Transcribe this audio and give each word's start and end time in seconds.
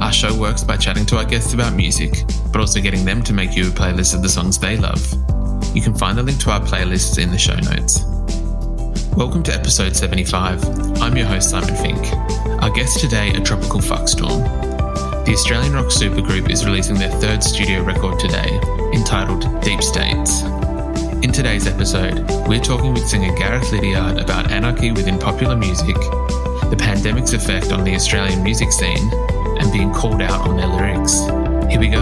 Our 0.00 0.12
show 0.14 0.34
works 0.34 0.64
by 0.64 0.78
chatting 0.78 1.04
to 1.06 1.18
our 1.18 1.26
guests 1.26 1.52
about 1.52 1.74
music, 1.74 2.24
but 2.50 2.60
also 2.60 2.80
getting 2.80 3.04
them 3.04 3.22
to 3.22 3.34
make 3.34 3.54
you 3.54 3.68
a 3.68 3.70
playlist 3.70 4.14
of 4.14 4.22
the 4.22 4.30
songs 4.30 4.58
they 4.58 4.78
love. 4.78 4.98
You 5.76 5.82
can 5.82 5.94
find 5.94 6.16
the 6.16 6.22
link 6.22 6.40
to 6.40 6.50
our 6.50 6.60
playlists 6.60 7.22
in 7.22 7.30
the 7.30 7.36
show 7.36 7.54
notes. 7.56 8.02
Welcome 9.14 9.42
to 9.42 9.52
episode 9.52 9.94
75. 9.94 10.64
I'm 11.02 11.14
your 11.18 11.26
host, 11.26 11.50
Simon 11.50 11.76
Fink. 11.76 11.98
Our 12.62 12.70
guests 12.70 12.98
today 12.98 13.34
are 13.34 13.44
Tropical 13.44 13.80
Fuckstorm. 13.80 14.42
The 15.26 15.32
Australian 15.34 15.74
rock 15.74 15.88
supergroup 15.88 16.48
is 16.48 16.64
releasing 16.64 16.94
their 16.94 17.12
third 17.20 17.44
studio 17.44 17.82
record 17.82 18.18
today, 18.18 18.58
entitled 18.94 19.42
Deep 19.60 19.82
States. 19.82 20.40
In 21.22 21.30
today's 21.30 21.66
episode, 21.66 22.26
we're 22.48 22.58
talking 22.58 22.94
with 22.94 23.06
singer 23.06 23.36
Gareth 23.36 23.70
Liddiard 23.70 24.18
about 24.18 24.50
anarchy 24.50 24.92
within 24.92 25.18
popular 25.18 25.56
music, 25.56 25.96
the 26.70 26.76
pandemic's 26.78 27.34
effect 27.34 27.70
on 27.70 27.84
the 27.84 27.94
Australian 27.94 28.42
music 28.42 28.72
scene, 28.72 29.10
and 29.60 29.70
being 29.72 29.92
called 29.92 30.22
out 30.22 30.48
on 30.48 30.56
their 30.56 30.66
lyrics. 30.66 31.20
Here 31.70 31.78
we 31.78 31.88
go. 31.88 32.00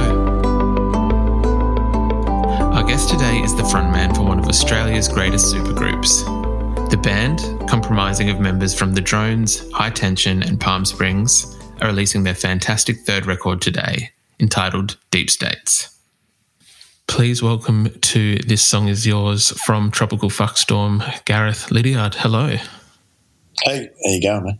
Our 2.73 2.85
guest 2.85 3.11
today 3.11 3.39
is 3.39 3.57
the 3.57 3.65
frontman 3.65 4.15
for 4.15 4.23
one 4.23 4.39
of 4.39 4.47
Australia's 4.47 5.09
greatest 5.09 5.53
supergroups. 5.53 6.25
The 6.91 6.97
band, 6.97 7.41
comprising 7.69 8.31
of 8.31 8.39
members 8.39 8.79
from 8.79 8.95
The 8.95 9.01
Drones, 9.01 9.71
High 9.73 9.91
Tension, 9.91 10.43
and 10.43 10.61
Palm 10.61 10.85
Springs, 10.85 11.59
are 11.81 11.89
releasing 11.89 12.23
their 12.23 12.37
fantastic 12.37 12.99
third 13.01 13.27
record 13.27 13.61
today, 13.61 14.11
entitled 14.39 14.97
Deep 15.11 15.29
States. 15.29 15.99
Please 17.09 17.43
welcome 17.43 17.91
to 18.01 18.37
This 18.37 18.63
Song 18.63 18.87
Is 18.87 19.07
Yours 19.07 19.51
from 19.63 19.91
Tropical 19.91 20.31
Fuckstorm, 20.31 21.25
Gareth 21.25 21.73
Liddiard. 21.73 22.15
Hello. 22.15 22.57
Hey, 23.65 23.91
how 24.05 24.11
you 24.11 24.23
going, 24.23 24.45
man? 24.45 24.59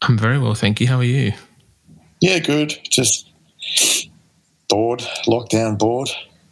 I'm 0.00 0.16
very 0.16 0.38
well, 0.38 0.54
thank 0.54 0.80
you. 0.80 0.88
How 0.88 0.98
are 0.98 1.04
you? 1.04 1.32
Yeah, 2.24 2.38
good. 2.38 2.72
Just 2.84 3.28
bored, 4.70 5.00
lockdown 5.26 5.78
bored. 5.78 6.08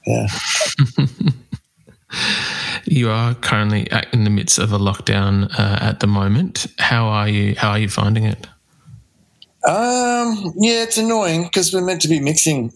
Yeah. 0.07 0.27
You 2.85 3.09
are 3.09 3.35
currently 3.35 3.89
in 4.13 4.25
the 4.25 4.31
midst 4.31 4.59
of 4.59 4.71
a 4.71 4.79
lockdown 4.79 5.51
uh, 5.59 5.79
at 5.81 6.01
the 6.01 6.07
moment. 6.07 6.67
How 6.79 7.07
are 7.07 7.27
you? 7.27 7.55
How 7.57 7.71
are 7.71 7.79
you 7.79 7.89
finding 7.89 8.25
it? 8.25 8.47
Um, 9.67 10.53
yeah, 10.59 10.83
it's 10.83 10.99
annoying 10.99 11.45
because 11.45 11.73
we're 11.73 11.87
meant 11.87 12.03
to 12.03 12.09
be 12.09 12.21
mixing. 12.21 12.71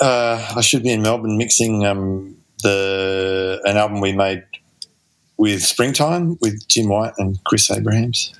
Uh, 0.00 0.54
I 0.56 0.62
should 0.62 0.82
be 0.82 0.92
in 0.92 1.02
Melbourne 1.02 1.36
mixing 1.36 1.84
um, 1.84 2.38
the 2.62 3.60
an 3.64 3.76
album 3.76 4.00
we 4.00 4.14
made 4.14 4.44
with 5.36 5.62
Springtime 5.62 6.38
with 6.40 6.66
Jim 6.68 6.88
White 6.88 7.12
and 7.18 7.38
Chris 7.44 7.70
Abrahams. 7.70 8.32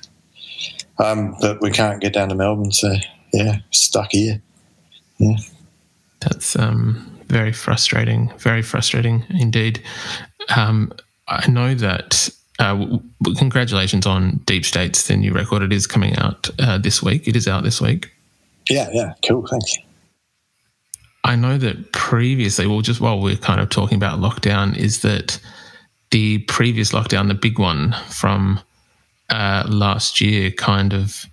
Um, 0.97 1.35
but 1.39 1.61
we 1.61 1.69
can't 1.69 2.01
get 2.01 2.13
down 2.13 2.29
to 2.29 2.35
Melbourne, 2.35 2.71
so 2.71 2.95
yeah, 3.35 3.57
stuck 3.71 4.11
here. 4.11 4.41
Yeah. 5.17 5.37
That's 6.21 6.55
um, 6.55 7.19
very 7.27 7.51
frustrating. 7.51 8.31
Very 8.39 8.61
frustrating 8.61 9.23
indeed. 9.29 9.81
Um, 10.55 10.91
I 11.27 11.47
know 11.49 11.75
that. 11.75 12.29
Uh, 12.57 12.99
congratulations 13.37 14.05
on 14.05 14.37
Deep 14.45 14.63
States, 14.63 15.07
the 15.07 15.17
new 15.17 15.33
record. 15.33 15.61
It 15.61 15.73
is 15.73 15.85
coming 15.85 16.15
out 16.15 16.49
uh, 16.57 16.77
this 16.77 17.03
week. 17.03 17.27
It 17.27 17.35
is 17.35 17.49
out 17.49 17.63
this 17.63 17.81
week. 17.81 18.09
Yeah, 18.69 18.89
yeah, 18.93 19.13
cool. 19.27 19.45
Thanks. 19.45 19.75
I 21.25 21.35
know 21.35 21.57
that 21.57 21.91
previously, 21.91 22.65
well, 22.67 22.81
just 22.81 23.01
while 23.01 23.19
we're 23.19 23.35
kind 23.35 23.59
of 23.59 23.69
talking 23.69 23.97
about 23.97 24.19
lockdown, 24.19 24.77
is 24.77 25.01
that 25.01 25.37
the 26.11 26.37
previous 26.47 26.93
lockdown, 26.93 27.27
the 27.27 27.33
big 27.33 27.59
one 27.59 27.93
from 28.07 28.61
uh, 29.29 29.65
last 29.67 30.21
year, 30.21 30.51
kind 30.51 30.93
of, 30.93 31.25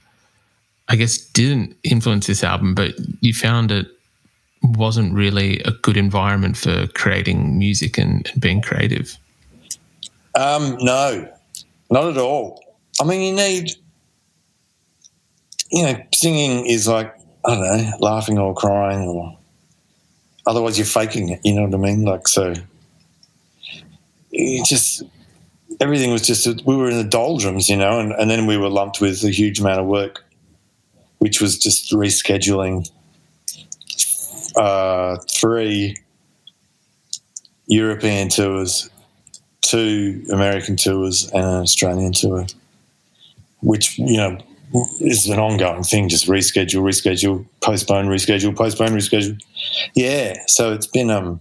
I 0.92 0.96
guess, 0.96 1.16
didn't 1.16 1.74
influence 1.84 2.26
this 2.26 2.44
album, 2.44 2.74
but 2.74 2.92
you 3.20 3.32
found 3.32 3.72
it 3.72 3.86
wasn't 4.62 5.14
really 5.14 5.60
a 5.60 5.70
good 5.70 5.96
environment 5.96 6.58
for 6.58 6.86
creating 6.88 7.58
music 7.58 7.96
and, 7.96 8.28
and 8.30 8.42
being 8.42 8.60
creative. 8.60 9.16
Um, 10.34 10.76
no, 10.80 11.26
not 11.90 12.08
at 12.08 12.18
all. 12.18 12.62
I 13.00 13.04
mean, 13.04 13.22
you 13.22 13.34
need, 13.34 13.70
you 15.70 15.82
know, 15.82 15.96
singing 16.12 16.66
is 16.66 16.86
like, 16.86 17.18
I 17.46 17.54
don't 17.54 17.62
know, 17.62 17.96
laughing 17.98 18.38
or 18.38 18.54
crying 18.54 19.08
or 19.08 19.38
otherwise 20.46 20.76
you're 20.76 20.84
faking 20.84 21.30
it, 21.30 21.40
you 21.42 21.54
know 21.54 21.64
what 21.64 21.74
I 21.74 21.78
mean? 21.78 22.04
Like, 22.04 22.28
so 22.28 22.52
it 24.30 24.66
just, 24.66 25.04
everything 25.80 26.12
was 26.12 26.26
just, 26.26 26.66
we 26.66 26.76
were 26.76 26.90
in 26.90 26.98
the 26.98 27.04
doldrums, 27.04 27.70
you 27.70 27.78
know, 27.78 27.98
and, 27.98 28.12
and 28.12 28.30
then 28.30 28.46
we 28.46 28.58
were 28.58 28.68
lumped 28.68 29.00
with 29.00 29.24
a 29.24 29.30
huge 29.30 29.58
amount 29.58 29.80
of 29.80 29.86
work, 29.86 30.22
which 31.22 31.40
was 31.40 31.58
just 31.58 31.92
rescheduling 31.92 32.90
uh, 34.56 35.16
three 35.30 35.96
European 37.66 38.28
tours 38.28 38.90
two 39.62 40.22
American 40.30 40.76
tours 40.76 41.30
and 41.32 41.44
an 41.44 41.62
Australian 41.62 42.12
tour, 42.12 42.46
which 43.62 43.98
you 43.98 44.18
know 44.18 44.38
is 45.00 45.26
an 45.26 45.38
ongoing 45.38 45.82
thing. 45.82 46.08
Just 46.08 46.26
reschedule, 46.26 46.82
reschedule, 46.82 47.46
postpone, 47.60 48.06
reschedule, 48.06 48.54
postpone, 48.54 48.90
reschedule. 48.90 49.40
Yeah, 49.94 50.34
so 50.46 50.72
it's 50.72 50.86
been 50.86 51.10
um 51.10 51.40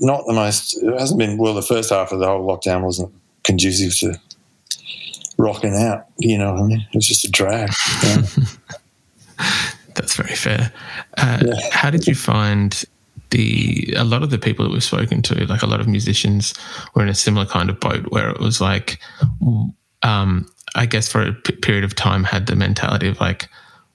not 0.00 0.26
the 0.26 0.32
most. 0.32 0.80
It 0.80 0.98
hasn't 0.98 1.18
been 1.18 1.38
well. 1.38 1.54
The 1.54 1.62
first 1.62 1.90
half 1.90 2.12
of 2.12 2.20
the 2.20 2.26
whole 2.26 2.46
lockdown 2.46 2.82
wasn't 2.82 3.12
conducive 3.42 3.98
to 3.98 4.20
rocking 5.38 5.74
out. 5.76 6.06
You 6.18 6.36
know 6.38 6.52
what 6.52 6.62
I 6.62 6.66
mean? 6.66 6.80
It 6.92 6.94
was 6.96 7.06
just 7.06 7.24
a 7.24 7.30
drag. 7.30 7.70
Yeah. 8.02 8.22
That's 9.94 10.14
very 10.16 10.34
fair. 10.34 10.72
Uh, 11.16 11.40
Yeah. 11.44 11.54
How 11.72 11.90
did 11.90 12.06
you 12.06 12.14
find 12.14 12.84
the 13.30 13.92
a 13.96 14.04
lot 14.04 14.22
of 14.22 14.30
the 14.30 14.38
people 14.38 14.64
that 14.64 14.72
we've 14.72 14.82
spoken 14.82 15.22
to, 15.22 15.46
like 15.46 15.62
a 15.62 15.66
lot 15.66 15.80
of 15.80 15.88
musicians, 15.88 16.54
were 16.94 17.02
in 17.02 17.08
a 17.08 17.14
similar 17.14 17.46
kind 17.46 17.68
of 17.70 17.78
boat 17.80 18.10
where 18.10 18.30
it 18.30 18.40
was 18.40 18.60
like, 18.60 18.98
um, 20.02 20.48
I 20.74 20.86
guess 20.86 21.08
for 21.10 21.22
a 21.22 21.32
p- 21.32 21.56
period 21.56 21.84
of 21.84 21.94
time 21.94 22.24
had 22.24 22.46
the 22.46 22.56
mentality 22.56 23.08
of 23.08 23.20
like, 23.20 23.48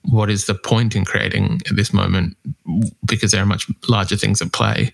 what 0.03 0.29
is 0.29 0.45
the 0.45 0.53
point 0.55 0.95
in 0.95 1.05
creating 1.05 1.61
at 1.69 1.75
this 1.75 1.93
moment? 1.93 2.35
Because 3.05 3.31
there 3.31 3.41
are 3.41 3.45
much 3.45 3.69
larger 3.87 4.17
things 4.17 4.41
at 4.41 4.51
play. 4.51 4.93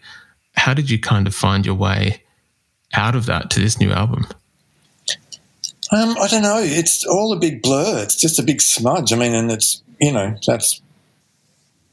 How 0.55 0.73
did 0.73 0.89
you 0.89 0.99
kind 0.99 1.25
of 1.27 1.33
find 1.35 1.65
your 1.65 1.75
way 1.75 2.21
out 2.93 3.15
of 3.15 3.25
that 3.25 3.49
to 3.51 3.59
this 3.59 3.79
new 3.79 3.91
album? 3.91 4.27
Um, 5.91 6.15
I 6.21 6.27
don't 6.27 6.43
know. 6.43 6.59
It's 6.59 7.05
all 7.05 7.33
a 7.33 7.39
big 7.39 7.61
blur. 7.61 8.03
It's 8.03 8.15
just 8.15 8.39
a 8.39 8.43
big 8.43 8.61
smudge. 8.61 9.11
I 9.11 9.15
mean, 9.15 9.33
and 9.33 9.51
it's 9.51 9.81
you 9.99 10.11
know 10.11 10.35
that's 10.45 10.81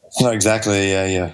it's 0.04 0.20
not 0.20 0.34
exactly 0.34 0.93
a, 0.93 1.25
uh 1.25 1.32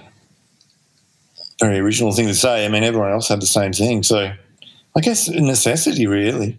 very 1.59 1.79
original 1.79 2.11
thing 2.11 2.27
to 2.27 2.35
say. 2.35 2.65
I 2.65 2.69
mean, 2.69 2.83
everyone 2.83 3.11
else 3.11 3.27
had 3.27 3.41
the 3.41 3.45
same 3.47 3.73
thing. 3.73 4.03
So 4.03 4.33
I 4.95 5.01
guess 5.01 5.27
a 5.27 5.39
necessity, 5.39 6.07
really. 6.07 6.57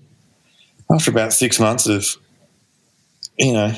After 0.91 1.11
about 1.11 1.33
six 1.33 1.59
months 1.59 1.87
of 1.87 2.07
you 3.39 3.53
know 3.53 3.75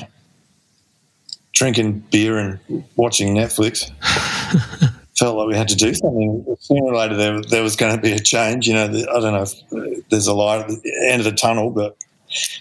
drinking 1.57 1.99
beer 2.11 2.37
and 2.37 2.83
watching 2.95 3.35
Netflix. 3.35 3.89
Felt 5.17 5.37
like 5.37 5.47
we 5.47 5.55
had 5.55 5.67
to 5.69 5.75
do 5.75 5.91
something. 5.95 6.45
Sooner 6.59 6.83
or 6.83 6.95
later, 6.95 7.15
there, 7.15 7.41
there 7.41 7.63
was 7.63 7.75
going 7.75 7.95
to 7.95 8.01
be 8.01 8.11
a 8.11 8.19
change. 8.19 8.67
You 8.67 8.75
know, 8.75 8.83
I 8.83 9.19
don't 9.19 9.33
know 9.33 9.41
if 9.41 10.09
there's 10.09 10.27
a 10.27 10.33
light 10.35 10.61
at 10.61 10.67
the 10.67 11.09
end 11.09 11.21
of 11.21 11.25
the 11.25 11.31
tunnel, 11.31 11.71
but 11.71 11.97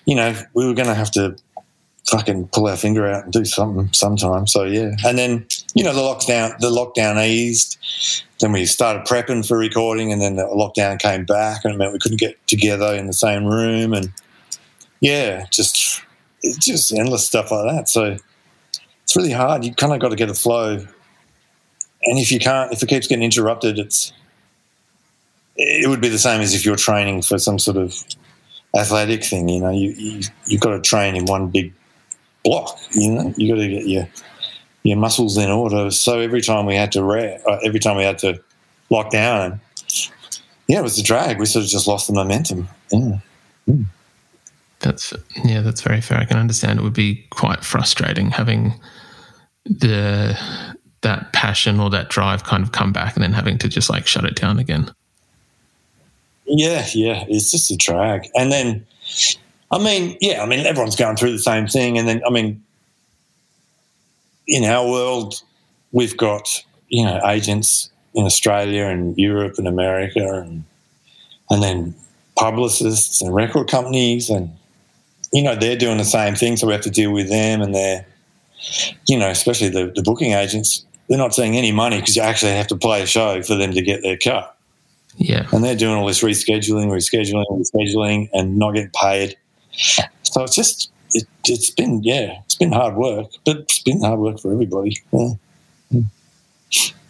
you 0.05 0.15
know, 0.15 0.37
we 0.55 0.67
were 0.67 0.75
going 0.75 0.89
to 0.89 0.95
have 0.95 1.11
to 1.13 1.37
fucking 2.09 2.49
pull 2.49 2.69
our 2.69 2.77
finger 2.77 3.07
out 3.07 3.25
and 3.25 3.33
do 3.33 3.45
something 3.45 3.93
sometime. 3.93 4.47
So 4.47 4.65
yeah, 4.65 4.93
and 5.05 5.19
then 5.19 5.47
you 5.75 5.85
know, 5.85 5.93
the 5.93 6.01
lockdown, 6.01 6.57
the 6.59 6.71
lockdown 6.71 7.25
eased. 7.27 7.79
Then 8.39 8.53
we 8.53 8.67
started 8.67 9.07
prepping 9.07 9.47
for 9.47 9.57
recording, 9.57 10.13
and 10.13 10.21
then 10.21 10.37
the 10.37 10.45
lockdown 10.45 10.99
came 10.99 11.25
back, 11.25 11.65
and 11.65 11.75
it 11.75 11.77
meant 11.77 11.93
we 11.93 11.99
couldn't 11.99 12.21
get 12.21 12.45
together 12.47 12.95
in 12.95 13.07
the 13.07 13.13
same 13.13 13.45
room. 13.47 13.93
And 13.93 14.13
yeah, 15.01 15.47
just 15.51 16.03
just 16.59 16.93
endless 16.93 17.27
stuff 17.27 17.51
like 17.51 17.71
that. 17.71 17.89
So 17.89 18.17
it's 19.03 19.17
really 19.17 19.33
hard. 19.33 19.65
You 19.65 19.75
kind 19.75 19.93
of 19.93 20.01
got 20.01 20.11
to 20.11 20.17
get 20.17 20.31
a 20.31 20.35
flow, 20.35 20.75
and 20.77 22.19
if 22.19 22.31
you 22.31 22.39
can't, 22.39 22.73
if 22.73 22.83
it 22.83 22.89
keeps 22.89 23.07
getting 23.07 23.25
interrupted, 23.25 23.79
it's 23.79 24.13
it 25.57 25.89
would 25.89 26.03
be 26.03 26.09
the 26.09 26.19
same 26.19 26.41
as 26.41 26.55
if 26.55 26.65
you're 26.65 26.77
training 26.77 27.23
for 27.23 27.39
some 27.39 27.59
sort 27.59 27.79
of 27.79 27.95
athletic 28.77 29.25
thing. 29.25 29.49
You 29.49 29.61
know, 29.61 29.71
you, 29.71 29.91
you 29.91 30.23
you've 30.47 30.61
got 30.61 30.71
to 30.71 30.81
train 30.81 31.17
in 31.17 31.25
one 31.27 31.49
big 31.49 31.73
block. 32.45 32.79
You 32.93 33.13
know, 33.13 33.35
you 33.37 33.55
got 33.55 33.61
to 33.61 33.69
get 33.69 33.87
your 33.87 34.09
your 34.83 34.97
muscles 34.97 35.37
in 35.37 35.51
order. 35.51 35.91
So 35.91 36.21
every 36.21 36.41
time 36.41 36.67
we 36.67 36.77
had 36.77 36.93
to 36.93 37.03
re- 37.03 37.39
uh, 37.47 37.59
every 37.65 37.81
time 37.81 37.97
we 37.97 38.05
had 38.05 38.19
to 38.21 38.41
lock 38.91 39.11
down, 39.11 39.61
yeah, 40.69 40.81
it 40.81 40.83
was 40.83 40.99
a 40.99 41.03
drag. 41.03 41.39
We 41.39 41.47
sort 41.47 41.65
of 41.65 41.71
just 41.71 41.87
lost 41.87 42.07
the 42.07 42.13
momentum. 42.13 42.69
Yeah. 42.91 43.19
Mm. 43.69 43.87
That's 44.81 45.13
yeah, 45.45 45.63
that's 45.63 45.83
very 45.83 46.01
fair. 46.01 46.19
I 46.19 46.25
can 46.25 46.39
understand 46.39 46.79
it 46.79 46.83
would 46.83 46.93
be 46.93 47.27
quite 47.31 47.65
frustrating 47.65 48.31
having 48.31 48.75
the 49.65 50.39
that 51.01 51.33
passion 51.33 51.81
or 51.81 51.91
that 51.91 52.09
drive 52.09 52.45
kind 52.45 52.63
of 52.63 52.73
come 52.73 52.93
back 52.93 53.15
and 53.15 53.23
then 53.23 53.33
having 53.33 53.59
to 53.59 53.69
just 53.69 53.91
like 53.91 54.07
shut 54.07 54.25
it 54.25 54.37
down 54.37 54.59
again. 54.59 54.91
Yeah, 56.47 56.87
yeah, 56.95 57.25
it's 57.29 57.51
just 57.51 57.71
a 57.71 57.77
drag. 57.77 58.29
And 58.37 58.53
then, 58.53 58.87
I 59.71 59.79
mean, 59.79 60.17
yeah, 60.21 60.43
I 60.43 60.47
mean, 60.47 60.65
everyone's 60.65 60.97
going 60.97 61.17
through 61.17 61.33
the 61.33 61.39
same 61.39 61.67
thing. 61.67 61.99
And 61.99 62.07
then, 62.07 62.23
I 62.27 62.31
mean, 62.31 62.63
in 64.47 64.65
our 64.65 64.89
world, 64.89 65.43
we've 65.93 66.17
got 66.17 66.65
you 66.89 67.05
know 67.05 67.21
agents 67.27 67.91
in 68.15 68.25
Australia 68.25 68.85
and 68.85 69.17
Europe 69.19 69.55
and 69.59 69.67
America, 69.67 70.41
and 70.41 70.65
and 71.51 71.63
then 71.63 71.95
publicists 72.37 73.21
and 73.21 73.35
record 73.35 73.69
companies, 73.69 74.31
and 74.31 74.51
you 75.33 75.43
know 75.43 75.57
they're 75.57 75.77
doing 75.77 75.99
the 75.99 76.05
same 76.05 76.35
thing, 76.35 76.57
so 76.57 76.67
we 76.67 76.73
have 76.73 76.83
to 76.83 76.91
deal 76.91 77.13
with 77.13 77.29
them, 77.29 77.61
and 77.63 77.75
they're 77.75 78.07
you 79.07 79.19
know 79.19 79.31
especially 79.31 79.69
the, 79.69 79.93
the 79.95 80.03
booking 80.03 80.33
agents, 80.33 80.85
they're 81.09 81.19
not 81.19 81.35
seeing 81.35 81.57
any 81.57 81.73
money 81.73 82.01
because 82.01 82.17
you 82.17 82.23
actually 82.23 82.53
have 82.53 82.69
to 82.69 82.77
play 82.77 83.03
a 83.03 83.07
show 83.07 83.43
for 83.43 83.55
them 83.55 83.73
to 83.73 83.83
get 83.83 84.03
their 84.03 84.17
cut. 84.17 84.56
Yeah, 85.17 85.47
and 85.53 85.65
they're 85.65 85.77
doing 85.77 85.95
all 85.97 86.07
this 86.07 86.23
rescheduling, 86.23 86.89
rescheduling, 86.89 87.47
rescheduling, 87.51 88.29
and 88.33 88.59
not 88.59 88.73
getting 88.73 88.91
paid. 88.91 89.37
So 89.73 90.43
it's 90.43 90.55
just 90.55 90.91
it, 91.13 91.27
has 91.49 91.71
been 91.71 92.03
yeah, 92.03 92.41
it's 92.45 92.55
been 92.55 92.73
hard 92.73 92.97
work, 92.97 93.29
but 93.45 93.59
it's 93.59 93.83
been 93.83 94.03
hard 94.03 94.21
work 94.21 94.41
for 94.41 94.53
everybody. 94.53 95.03
Yeah, 95.13 96.03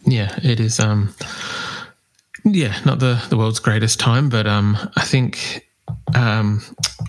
yeah 0.05 0.39
it 0.43 0.61
is. 0.61 0.79
Um, 0.79 1.15
yeah, 2.45 2.79
not 2.85 3.01
the 3.01 3.23
the 3.29 3.37
world's 3.37 3.59
greatest 3.59 3.99
time, 3.99 4.29
but 4.29 4.47
um, 4.47 4.77
I 4.97 5.05
think 5.05 5.67
um, 6.15 6.63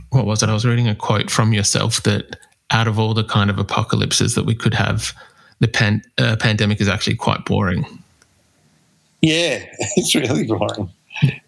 what 0.09 0.25
was 0.25 0.41
it? 0.41 0.49
I 0.49 0.53
was 0.53 0.65
reading 0.65 0.87
a 0.87 0.95
quote 0.95 1.29
from 1.29 1.53
yourself 1.53 2.03
that 2.03 2.37
out 2.71 2.87
of 2.87 2.99
all 2.99 3.13
the 3.13 3.23
kind 3.23 3.49
of 3.49 3.59
apocalypses 3.59 4.35
that 4.35 4.45
we 4.45 4.55
could 4.55 4.73
have, 4.73 5.13
the 5.59 5.67
pan, 5.67 6.01
uh, 6.17 6.35
pandemic 6.39 6.81
is 6.81 6.89
actually 6.89 7.15
quite 7.15 7.45
boring. 7.45 7.85
Yeah, 9.21 9.65
it's 9.95 10.15
really 10.15 10.45
boring. 10.45 10.91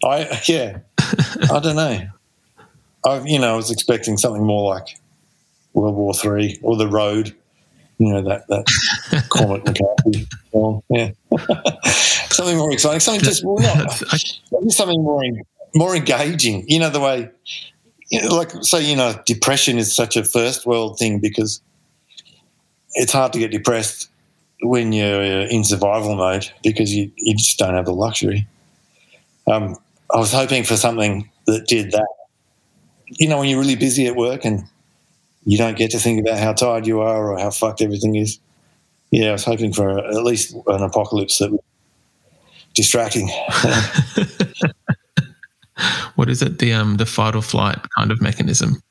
I 0.04 0.40
yeah, 0.46 0.78
I 0.98 1.60
don't 1.62 1.76
know. 1.76 2.08
I 3.04 3.20
you 3.24 3.38
know 3.38 3.54
I 3.54 3.56
was 3.56 3.70
expecting 3.70 4.16
something 4.16 4.44
more 4.44 4.74
like 4.74 4.98
World 5.74 5.94
War 5.94 6.14
Three 6.14 6.58
or 6.62 6.76
The 6.76 6.88
Road. 6.88 7.34
You 7.98 8.14
know 8.14 8.22
that 8.22 8.46
that 8.48 9.26
Cormac 9.28 9.64
McCarthy 9.64 10.26
film. 10.50 10.82
Yeah, 10.88 11.10
something 12.30 12.56
more 12.56 12.72
exciting. 12.72 13.00
Something 13.00 13.22
just 13.22 13.44
well, 13.44 13.58
not, 13.62 13.92
something 14.72 15.02
more 15.02 15.22
more 15.74 15.94
engaging. 15.94 16.64
You 16.66 16.80
know 16.80 16.90
the 16.90 17.00
way, 17.00 17.30
you 18.10 18.22
know, 18.22 18.34
like 18.34 18.50
say 18.62 18.82
you 18.82 18.96
know 18.96 19.14
depression 19.26 19.78
is 19.78 19.94
such 19.94 20.16
a 20.16 20.24
first 20.24 20.66
world 20.66 20.98
thing 20.98 21.20
because 21.20 21.62
it's 22.94 23.12
hard 23.12 23.32
to 23.34 23.38
get 23.38 23.52
depressed 23.52 24.09
when 24.62 24.92
you're 24.92 25.22
in 25.22 25.64
survival 25.64 26.16
mode 26.16 26.50
because 26.62 26.94
you, 26.94 27.10
you 27.16 27.36
just 27.36 27.58
don't 27.58 27.74
have 27.74 27.86
the 27.86 27.92
luxury. 27.92 28.46
Um, 29.50 29.76
I 30.12 30.18
was 30.18 30.32
hoping 30.32 30.64
for 30.64 30.76
something 30.76 31.30
that 31.46 31.66
did 31.66 31.92
that. 31.92 32.08
You 33.06 33.28
know, 33.28 33.38
when 33.38 33.48
you're 33.48 33.60
really 33.60 33.76
busy 33.76 34.06
at 34.06 34.16
work 34.16 34.44
and 34.44 34.64
you 35.44 35.58
don't 35.58 35.76
get 35.76 35.90
to 35.92 35.98
think 35.98 36.20
about 36.20 36.38
how 36.38 36.52
tired 36.52 36.86
you 36.86 37.00
are 37.00 37.32
or 37.32 37.38
how 37.38 37.50
fucked 37.50 37.80
everything 37.80 38.16
is. 38.16 38.38
Yeah, 39.10 39.30
I 39.30 39.32
was 39.32 39.44
hoping 39.44 39.72
for 39.72 39.98
at 39.98 40.22
least 40.22 40.54
an 40.66 40.82
apocalypse 40.82 41.38
that 41.38 41.50
was 41.50 41.60
distracting. 42.74 43.28
what 46.14 46.28
is 46.28 46.42
it? 46.42 46.58
The 46.58 46.72
um 46.72 46.98
the 46.98 47.06
fight 47.06 47.34
or 47.34 47.42
flight 47.42 47.78
kind 47.96 48.12
of 48.12 48.20
mechanism. 48.20 48.82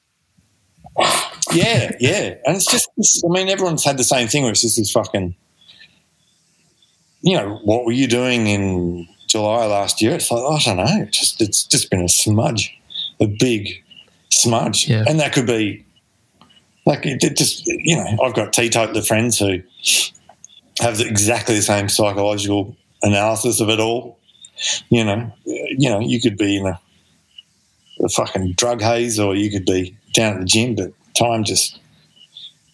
Yeah, 1.51 1.91
yeah, 1.99 2.35
and 2.45 2.55
it's 2.55 2.65
just. 2.65 2.89
It's, 2.97 3.23
I 3.23 3.29
mean, 3.29 3.49
everyone's 3.49 3.83
had 3.83 3.97
the 3.97 4.03
same 4.03 4.27
thing. 4.27 4.43
Where 4.43 4.51
it's 4.51 4.61
just 4.61 4.77
this 4.77 4.91
fucking. 4.91 5.35
You 7.21 7.37
know, 7.37 7.59
what 7.63 7.85
were 7.85 7.91
you 7.91 8.07
doing 8.07 8.47
in 8.47 9.07
July 9.27 9.65
last 9.65 10.01
year? 10.01 10.13
It's 10.15 10.31
like 10.31 10.41
I 10.41 10.59
don't 10.63 10.77
know. 10.77 11.03
It's 11.03 11.19
just 11.19 11.41
it's 11.41 11.63
just 11.63 11.89
been 11.89 12.01
a 12.01 12.09
smudge, 12.09 12.77
a 13.19 13.27
big 13.27 13.83
smudge, 14.29 14.87
yeah. 14.87 15.03
and 15.07 15.19
that 15.19 15.33
could 15.33 15.47
be 15.47 15.85
like 16.89 17.05
it 17.05 17.37
just 17.37 17.67
you 17.67 17.95
know 17.95 18.17
i've 18.23 18.33
got 18.33 18.51
teetotaler 18.51 19.01
friends 19.01 19.37
who 19.37 19.61
have 20.79 20.99
exactly 20.99 21.55
the 21.55 21.61
same 21.61 21.87
psychological 21.87 22.75
analysis 23.03 23.61
of 23.61 23.69
it 23.69 23.79
all 23.79 24.17
you 24.89 25.03
know 25.03 25.31
you 25.45 25.89
know 25.89 25.99
you 25.99 26.19
could 26.19 26.37
be 26.37 26.57
in 26.57 26.65
a, 26.65 26.79
a 28.01 28.09
fucking 28.09 28.53
drug 28.53 28.81
haze 28.81 29.19
or 29.19 29.35
you 29.35 29.51
could 29.51 29.65
be 29.65 29.95
down 30.13 30.33
at 30.33 30.39
the 30.39 30.45
gym 30.45 30.75
but 30.75 30.91
time 31.15 31.43
just 31.43 31.79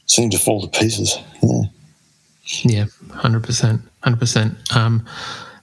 seemed 0.06 0.32
to 0.32 0.40
fall 0.40 0.62
to 0.62 0.80
pieces 0.80 1.18
yeah 1.44 1.62
yeah 2.64 2.86
100% 3.08 3.82
100% 4.06 4.76
um 4.76 5.06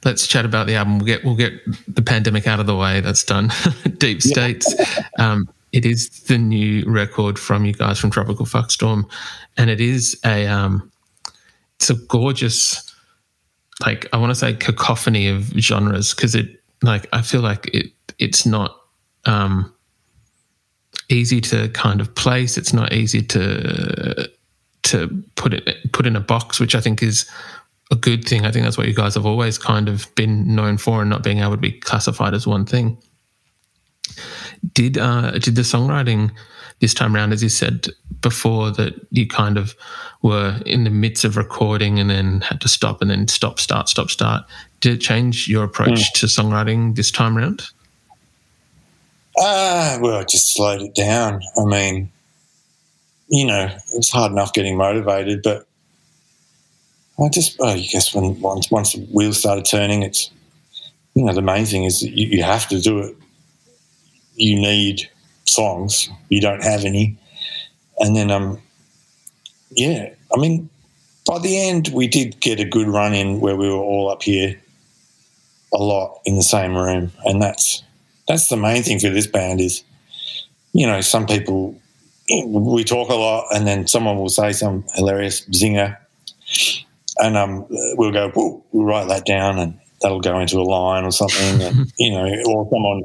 let's 0.05 0.27
chat 0.27 0.45
about 0.45 0.67
the 0.67 0.75
album. 0.75 0.99
We'll 0.99 1.07
get 1.07 1.25
we'll 1.25 1.37
get 1.37 1.53
the 1.87 2.03
pandemic 2.03 2.47
out 2.47 2.59
of 2.59 2.67
the 2.67 2.77
way. 2.77 3.01
That's 3.01 3.23
done. 3.23 3.51
Deep 3.99 4.21
states. 4.21 4.75
Um 5.19 5.49
it 5.73 5.87
is 5.87 6.09
the 6.25 6.39
new 6.39 6.85
record 6.87 7.39
from 7.39 7.65
you 7.65 7.73
guys 7.73 7.99
from 7.99 8.11
Tropical 8.11 8.45
Fuckstorm, 8.45 9.11
and 9.57 9.71
it 9.71 9.81
is 9.81 10.21
a 10.25 10.47
um, 10.47 10.91
it's 11.77 11.89
a 11.89 11.95
gorgeous, 11.95 12.95
like 13.85 14.07
I 14.13 14.19
want 14.19 14.31
to 14.31 14.35
say 14.35 14.53
cacophony 14.55 15.29
of 15.29 15.45
genres 15.59 16.15
because 16.15 16.35
it 16.35 16.63
like 16.83 17.09
I 17.15 17.23
feel 17.23 17.41
like 17.41 17.71
it 17.75 17.87
it's 18.19 18.45
not 18.45 18.77
um, 19.25 19.73
easy 21.09 21.41
to 21.41 21.71
kind 21.71 22.03
of 22.03 22.15
place. 22.15 22.59
It's 22.59 22.75
not 22.75 22.93
easy 22.93 23.23
to 23.23 24.31
to 24.83 25.25
put 25.37 25.55
it 25.55 25.91
put 25.93 26.07
in 26.07 26.17
a 26.17 26.21
box, 26.21 26.61
which 26.61 26.75
I 26.75 26.83
think 26.83 27.03
is 27.03 27.29
a 27.93 27.95
good 27.95 28.27
thing. 28.27 28.45
I 28.45 28.51
think 28.51 28.65
that's 28.65 28.79
what 28.79 28.89
you 28.89 28.95
guys 28.95 29.15
have 29.15 29.27
always 29.27 29.59
kind 29.59 29.89
of 29.89 30.13
been 30.15 30.55
known 30.55 30.79
for, 30.79 31.03
and 31.03 31.11
not 31.11 31.23
being 31.23 31.39
able 31.39 31.53
to 31.53 31.57
be 31.59 31.73
classified 31.73 32.35
as 32.35 32.47
one 32.47 32.65
thing. 32.65 32.97
Did 34.75 34.99
uh, 34.99 35.33
did 35.33 35.55
the 35.55 35.63
songwriting 35.63 36.33
this 36.81 36.95
time 36.95 37.15
around, 37.15 37.33
as 37.33 37.43
you 37.43 37.49
said 37.49 37.87
before, 38.23 38.71
that 38.73 38.95
you 39.11 39.27
kind 39.29 39.59
of 39.59 39.77
were 40.23 40.61
in 40.65 40.85
the 40.85 40.91
midst 40.91 41.25
of 41.25 41.37
recording 41.37 41.99
and 41.99 42.09
then 42.09 42.41
had 42.41 42.61
to 42.63 42.69
stop 42.69 43.03
and 43.03 43.11
then 43.11 43.29
stop, 43.29 43.61
start, 43.61 43.89
stop, 43.89 44.11
start. 44.11 44.45
Did 44.81 44.95
it 44.95 45.01
change 45.01 45.47
your 45.47 45.65
approach 45.65 45.91
mm. 46.01 46.13
to 46.15 46.27
songwriting 46.27 46.97
this 46.97 47.11
time 47.11 47.37
around? 47.37 47.63
Uh, 49.37 49.99
well, 50.01 50.21
it 50.21 50.29
just 50.29 50.55
slowed 50.55 50.83
it 50.83 50.95
down. 50.95 51.41
I 51.57 51.65
mean, 51.65 52.11
you 53.29 53.47
know, 53.47 53.69
it's 53.95 54.11
hard 54.11 54.33
enough 54.33 54.53
getting 54.53 54.77
motivated, 54.77 55.43
but 55.43 55.67
I 57.23 57.29
just, 57.29 57.61
I 57.63 57.79
guess 57.79 58.15
when 58.15 58.41
once 58.41 58.71
once 58.71 58.93
the 58.95 59.01
wheels 59.07 59.39
started 59.39 59.65
turning, 59.65 60.03
it's 60.03 60.31
you 61.15 61.25
know 61.25 61.35
the 61.35 61.43
main 61.43 61.67
thing 61.67 61.85
is 61.85 62.03
you, 62.03 62.27
you 62.27 62.43
have 62.43 62.69
to 62.69 62.81
do 62.81 62.99
it 62.99 63.17
you 64.35 64.57
need 64.57 65.09
songs. 65.45 66.09
You 66.29 66.41
don't 66.41 66.63
have 66.63 66.85
any. 66.85 67.17
And 67.99 68.17
then, 68.17 68.31
um, 68.31 68.61
yeah, 69.71 70.11
I 70.35 70.41
mean, 70.41 70.69
by 71.27 71.39
the 71.39 71.57
end, 71.57 71.89
we 71.93 72.09
did 72.09 72.41
get 72.41 72.61
a 72.61 72.65
good 72.65 72.89
run 72.89 73.15
in 73.15 73.41
where 73.41 73.57
we 73.57 73.69
were 73.69 73.77
all 73.77 74.11
up 74.11 74.23
here 74.23 74.61
a 75.73 75.79
lot 75.79 76.21
in 76.25 76.37
the 76.37 76.43
same 76.43 76.75
room. 76.75 77.13
And 77.25 77.41
that's, 77.41 77.83
that's 78.29 78.49
the 78.49 78.57
main 78.57 78.83
thing 78.83 78.99
for 78.99 79.11
this 79.11 79.27
band 79.27 79.61
is, 79.61 79.83
you 80.73 80.87
know, 80.87 81.01
some 81.01 81.27
people, 81.27 81.79
we 82.47 82.85
talk 82.85 83.11
a 83.11 83.15
lot 83.15 83.47
and 83.55 83.67
then 83.67 83.87
someone 83.87 84.17
will 84.17 84.29
say 84.29 84.53
some 84.53 84.85
hilarious 84.95 85.45
zinger 85.47 85.99
and 87.19 87.37
um, 87.37 87.67
we'll 87.97 88.13
go, 88.13 88.33
we'll 88.35 88.85
write 88.85 89.09
that 89.09 89.27
down 89.27 89.59
and 89.59 89.79
that'll 90.01 90.21
go 90.21 90.39
into 90.41 90.59
a 90.59 90.63
line 90.63 91.05
or 91.05 91.13
something. 91.13 91.63
and, 91.63 91.93
you 91.99 92.11
know, 92.11 92.27
or 92.47 92.69
someone 92.71 93.03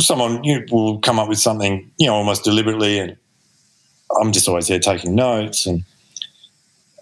someone 0.00 0.44
you 0.44 0.64
will 0.70 0.98
come 1.00 1.18
up 1.18 1.28
with 1.28 1.38
something, 1.38 1.90
you 1.98 2.06
know, 2.06 2.14
almost 2.14 2.44
deliberately, 2.44 2.98
and 2.98 3.16
I'm 4.20 4.32
just 4.32 4.48
always 4.48 4.68
there 4.68 4.78
taking 4.78 5.14
notes, 5.14 5.66
and 5.66 5.84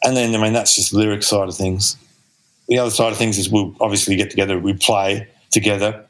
and 0.02 0.16
then 0.16 0.34
I 0.34 0.42
mean 0.42 0.52
that's 0.52 0.74
just 0.74 0.92
the 0.92 0.98
lyric 0.98 1.22
side 1.22 1.48
of 1.48 1.56
things. 1.56 1.96
The 2.68 2.78
other 2.78 2.90
side 2.90 3.12
of 3.12 3.18
things 3.18 3.38
is 3.38 3.50
we'll 3.50 3.74
obviously 3.80 4.16
get 4.16 4.30
together, 4.30 4.58
we 4.58 4.72
play 4.74 5.28
together, 5.50 6.04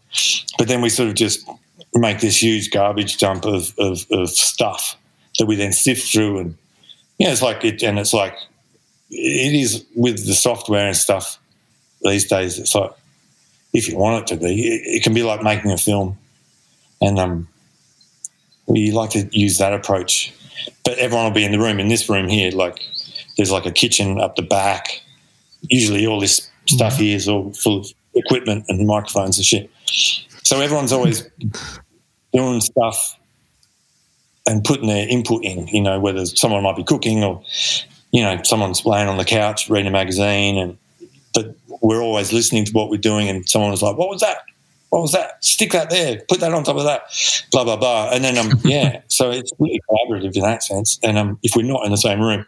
but 0.59 0.69
then 0.69 0.83
we 0.83 0.91
sort 0.91 1.09
of 1.09 1.15
just 1.15 1.49
make 1.95 2.21
this 2.21 2.41
huge 2.41 2.71
garbage 2.71 3.17
dump 3.19 3.47
of, 3.47 3.75
of, 3.79 4.07
of 4.13 4.29
stuff 4.31 4.97
that 5.39 5.47
we 5.47 5.57
then 5.57 5.73
sift 5.73 6.13
through 6.13 6.39
and 6.39 6.57
yeah, 7.19 7.33
it's 7.33 7.43
like 7.43 7.65
it, 7.65 7.83
and 7.83 7.99
it's 7.99 8.13
like 8.13 8.35
it 9.11 9.55
is 9.55 9.85
with 9.95 10.27
the 10.27 10.35
software 10.35 10.87
and 10.87 10.97
stuff 10.97 11.39
these 12.03 12.27
days. 12.27 12.59
It's 12.59 12.75
like 12.75 12.93
if 13.73 13.89
you 13.89 13.97
want 13.97 14.23
it 14.23 14.35
to 14.35 14.41
be, 14.41 14.69
it, 14.69 14.97
it 14.97 15.03
can 15.03 15.15
be 15.15 15.23
like 15.23 15.43
making 15.43 15.71
a 15.71 15.79
film, 15.79 16.17
and 17.01 17.19
um, 17.19 17.49
we 18.67 18.91
like 18.93 19.11
to 19.11 19.29
use 19.33 19.59
that 19.59 19.73
approach. 19.73 20.33
But 20.85 20.99
everyone 20.99 21.25
will 21.25 21.33
be 21.33 21.45
in 21.45 21.53
the 21.53 21.59
room. 21.59 21.81
In 21.81 21.89
this 21.89 22.09
room 22.09 22.29
here, 22.29 22.51
like 22.53 22.81
there's 23.37 23.51
like 23.51 23.67
a 23.67 23.73
kitchen 23.73 24.21
up 24.21 24.37
the 24.37 24.43
back. 24.43 25.03
Usually, 25.63 26.07
all 26.07 26.21
this 26.21 26.49
stuff 26.67 26.95
mm-hmm. 26.95 27.03
here 27.03 27.17
is 27.17 27.29
all 27.29 27.53
full 27.53 27.81
of 27.81 27.93
equipment 28.15 28.65
and 28.69 28.87
microphones 28.87 29.39
and 29.39 29.47
shit. 29.47 29.71
So 30.45 30.61
everyone's 30.61 30.93
always 30.93 31.29
doing 32.33 32.61
stuff 32.61 33.17
and 34.47 34.65
putting 34.65 34.89
their 34.89 35.09
input 35.09 35.45
in, 35.45 35.67
you 35.69 35.81
know, 35.81 36.01
whether 36.01 36.27
someone 36.27 36.63
might 36.63 36.77
be 36.77 36.85
cooking 36.85 37.23
or, 37.23 37.43
you 38.13 38.23
know, 38.23 38.41
someone's 38.43 38.85
laying 38.85 39.09
on 39.09 39.19
the 39.19 39.25
couch 39.25 39.69
reading 39.69 39.89
a 39.89 39.91
magazine 39.91 40.59
and 40.59 40.77
but 41.33 41.55
we're 41.81 42.03
always 42.03 42.33
listening 42.33 42.65
to 42.65 42.73
what 42.73 42.91
we're 42.91 42.99
doing 42.99 43.29
and 43.29 43.49
someone 43.49 43.71
was 43.71 43.83
like, 43.83 43.97
What 43.97 44.09
was 44.09 44.21
that? 44.21 44.39
What 44.91 45.03
was 45.03 45.13
that? 45.13 45.45
Stick 45.45 45.71
that 45.73 45.91
there, 45.91 46.21
put 46.29 46.41
that 46.41 46.53
on 46.53 46.65
top 46.65 46.77
of 46.77 46.85
that, 46.85 47.03
blah, 47.53 47.63
blah, 47.63 47.77
blah. 47.77 48.11
And 48.13 48.25
then 48.25 48.37
um 48.39 48.59
yeah, 48.65 49.03
so 49.09 49.31
it's 49.31 49.53
really 49.59 49.81
collaborative 49.89 50.35
in 50.35 50.43
that 50.43 50.63
sense. 50.63 50.99
And 51.03 51.19
um 51.19 51.39
if 51.43 51.55
we're 51.55 51.63
not 51.63 51.85
in 51.85 51.91
the 51.91 51.97
same 51.97 52.21
room, 52.21 52.45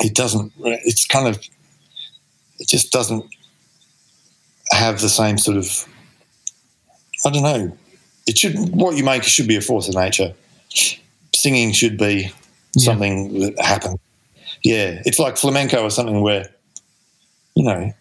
it 0.00 0.14
doesn't 0.14 0.52
it's 0.60 1.06
kind 1.06 1.28
of 1.28 1.36
it 2.58 2.68
just 2.68 2.92
doesn't 2.92 3.24
have 4.70 5.00
the 5.00 5.08
same 5.08 5.38
sort 5.38 5.56
of 5.56 5.86
I 7.26 7.30
don't 7.30 7.42
know. 7.42 7.76
It 8.26 8.38
should 8.38 8.56
what 8.74 8.96
you 8.96 9.04
make 9.04 9.24
should 9.24 9.48
be 9.48 9.56
a 9.56 9.60
force 9.60 9.88
of 9.88 9.94
nature 9.94 10.34
singing 11.34 11.72
should 11.72 11.98
be 11.98 12.32
something 12.78 13.30
yeah. 13.30 13.50
that 13.50 13.64
happens. 13.64 13.98
Yeah, 14.62 15.02
it's 15.04 15.18
like 15.18 15.36
flamenco 15.36 15.82
or 15.82 15.90
something 15.90 16.20
where, 16.20 16.48
you 17.54 17.64
know, 17.64 17.92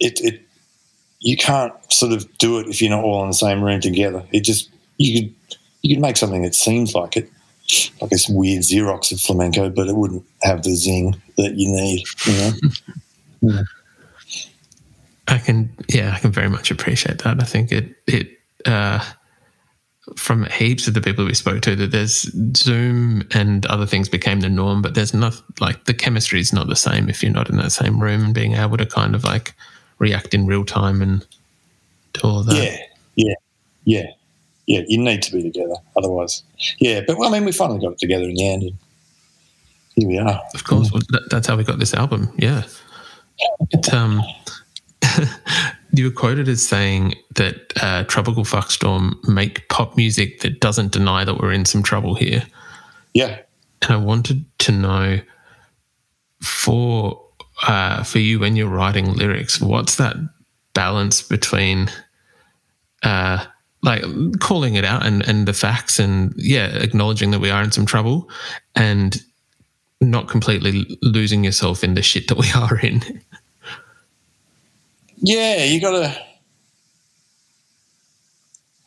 it, 0.00 0.20
it 0.20 0.42
you 1.20 1.36
can't 1.36 1.72
sort 1.92 2.12
of 2.12 2.26
do 2.38 2.58
it 2.58 2.66
if 2.66 2.82
you're 2.82 2.90
not 2.90 3.04
all 3.04 3.22
in 3.22 3.28
the 3.28 3.34
same 3.34 3.62
room 3.62 3.80
together. 3.80 4.24
It 4.32 4.40
just 4.40 4.70
you 4.98 5.20
could 5.20 5.58
you 5.82 5.94
could 5.94 6.02
make 6.02 6.16
something 6.16 6.42
that 6.42 6.54
seems 6.54 6.94
like 6.94 7.16
it, 7.16 7.30
like 8.00 8.10
this 8.10 8.28
weird 8.28 8.62
Xerox 8.62 9.12
of 9.12 9.20
flamenco, 9.20 9.70
but 9.70 9.88
it 9.88 9.94
wouldn't 9.94 10.24
have 10.42 10.62
the 10.62 10.74
zing 10.74 11.20
that 11.36 11.54
you 11.54 11.70
need. 11.70 12.04
You 12.26 12.32
know. 12.32 12.52
yeah. 13.42 13.62
I 15.28 15.38
can, 15.38 15.74
yeah, 15.88 16.12
I 16.14 16.18
can 16.18 16.32
very 16.32 16.48
much 16.48 16.70
appreciate 16.70 17.18
that. 17.18 17.40
I 17.40 17.44
think 17.44 17.72
it 17.72 17.94
it 18.06 18.38
uh, 18.66 19.04
from 20.16 20.44
heaps 20.46 20.88
of 20.88 20.94
the 20.94 21.00
people 21.00 21.24
we 21.24 21.34
spoke 21.34 21.62
to 21.62 21.76
that 21.76 21.92
there's 21.92 22.30
Zoom 22.56 23.26
and 23.32 23.64
other 23.66 23.86
things 23.86 24.08
became 24.08 24.40
the 24.40 24.48
norm, 24.48 24.82
but 24.82 24.94
there's 24.94 25.14
not 25.14 25.40
like 25.60 25.84
the 25.84 25.94
chemistry 25.94 26.40
is 26.40 26.52
not 26.52 26.68
the 26.68 26.76
same 26.76 27.08
if 27.08 27.22
you're 27.22 27.32
not 27.32 27.48
in 27.48 27.56
that 27.56 27.70
same 27.70 28.02
room 28.02 28.24
and 28.24 28.34
being 28.34 28.54
able 28.54 28.76
to 28.76 28.86
kind 28.86 29.14
of 29.14 29.24
like 29.24 29.54
react 29.98 30.34
in 30.34 30.46
real 30.46 30.64
time 30.64 31.02
and 31.02 31.24
do 32.14 32.20
all 32.24 32.42
that. 32.42 32.56
Yeah, 32.56 32.76
yeah, 33.14 33.34
yeah, 33.84 34.10
yeah. 34.66 34.80
You 34.88 34.98
need 34.98 35.22
to 35.22 35.32
be 35.32 35.42
together, 35.42 35.76
otherwise, 35.96 36.42
yeah. 36.80 37.02
But 37.06 37.18
well, 37.18 37.28
I 37.28 37.38
mean, 37.38 37.44
we 37.44 37.52
finally 37.52 37.80
got 37.80 37.92
it 37.92 37.98
together 37.98 38.24
in 38.24 38.34
the 38.34 38.48
end, 38.48 38.62
and 38.64 38.78
here 39.94 40.08
we 40.08 40.18
are. 40.18 40.42
Of 40.52 40.64
course, 40.64 40.90
well, 40.90 41.02
that, 41.10 41.28
that's 41.30 41.46
how 41.46 41.56
we 41.56 41.62
got 41.62 41.78
this 41.78 41.94
album. 41.94 42.32
Yeah, 42.36 42.64
it 43.70 43.94
um. 43.94 44.22
you 45.92 46.06
were 46.06 46.10
quoted 46.10 46.48
as 46.48 46.66
saying 46.66 47.14
that 47.34 47.72
uh, 47.80 48.04
Tropical 48.04 48.44
Fuckstorm 48.44 49.16
make 49.28 49.68
pop 49.68 49.96
music 49.96 50.40
that 50.40 50.60
doesn't 50.60 50.92
deny 50.92 51.24
that 51.24 51.38
we're 51.38 51.52
in 51.52 51.64
some 51.64 51.82
trouble 51.82 52.14
here. 52.14 52.42
Yeah. 53.14 53.40
And 53.82 53.92
I 53.92 53.96
wanted 53.96 54.44
to 54.60 54.72
know 54.72 55.20
for 56.40 57.22
uh, 57.66 58.02
for 58.02 58.18
you 58.18 58.40
when 58.40 58.56
you're 58.56 58.68
writing 58.68 59.12
lyrics, 59.14 59.60
what's 59.60 59.96
that 59.96 60.16
balance 60.74 61.22
between 61.22 61.88
uh, 63.02 63.44
like 63.82 64.02
calling 64.40 64.74
it 64.74 64.84
out 64.84 65.04
and, 65.04 65.26
and 65.28 65.46
the 65.46 65.52
facts 65.52 65.98
and 65.98 66.32
yeah, 66.36 66.66
acknowledging 66.66 67.32
that 67.32 67.40
we 67.40 67.50
are 67.50 67.62
in 67.62 67.72
some 67.72 67.86
trouble 67.86 68.30
and 68.74 69.22
not 70.00 70.28
completely 70.28 70.98
losing 71.02 71.44
yourself 71.44 71.84
in 71.84 71.94
the 71.94 72.02
shit 72.02 72.28
that 72.28 72.38
we 72.38 72.50
are 72.56 72.78
in. 72.78 73.02
Yeah, 75.22 75.64
you 75.64 75.80
got 75.80 75.92
to. 75.92 76.16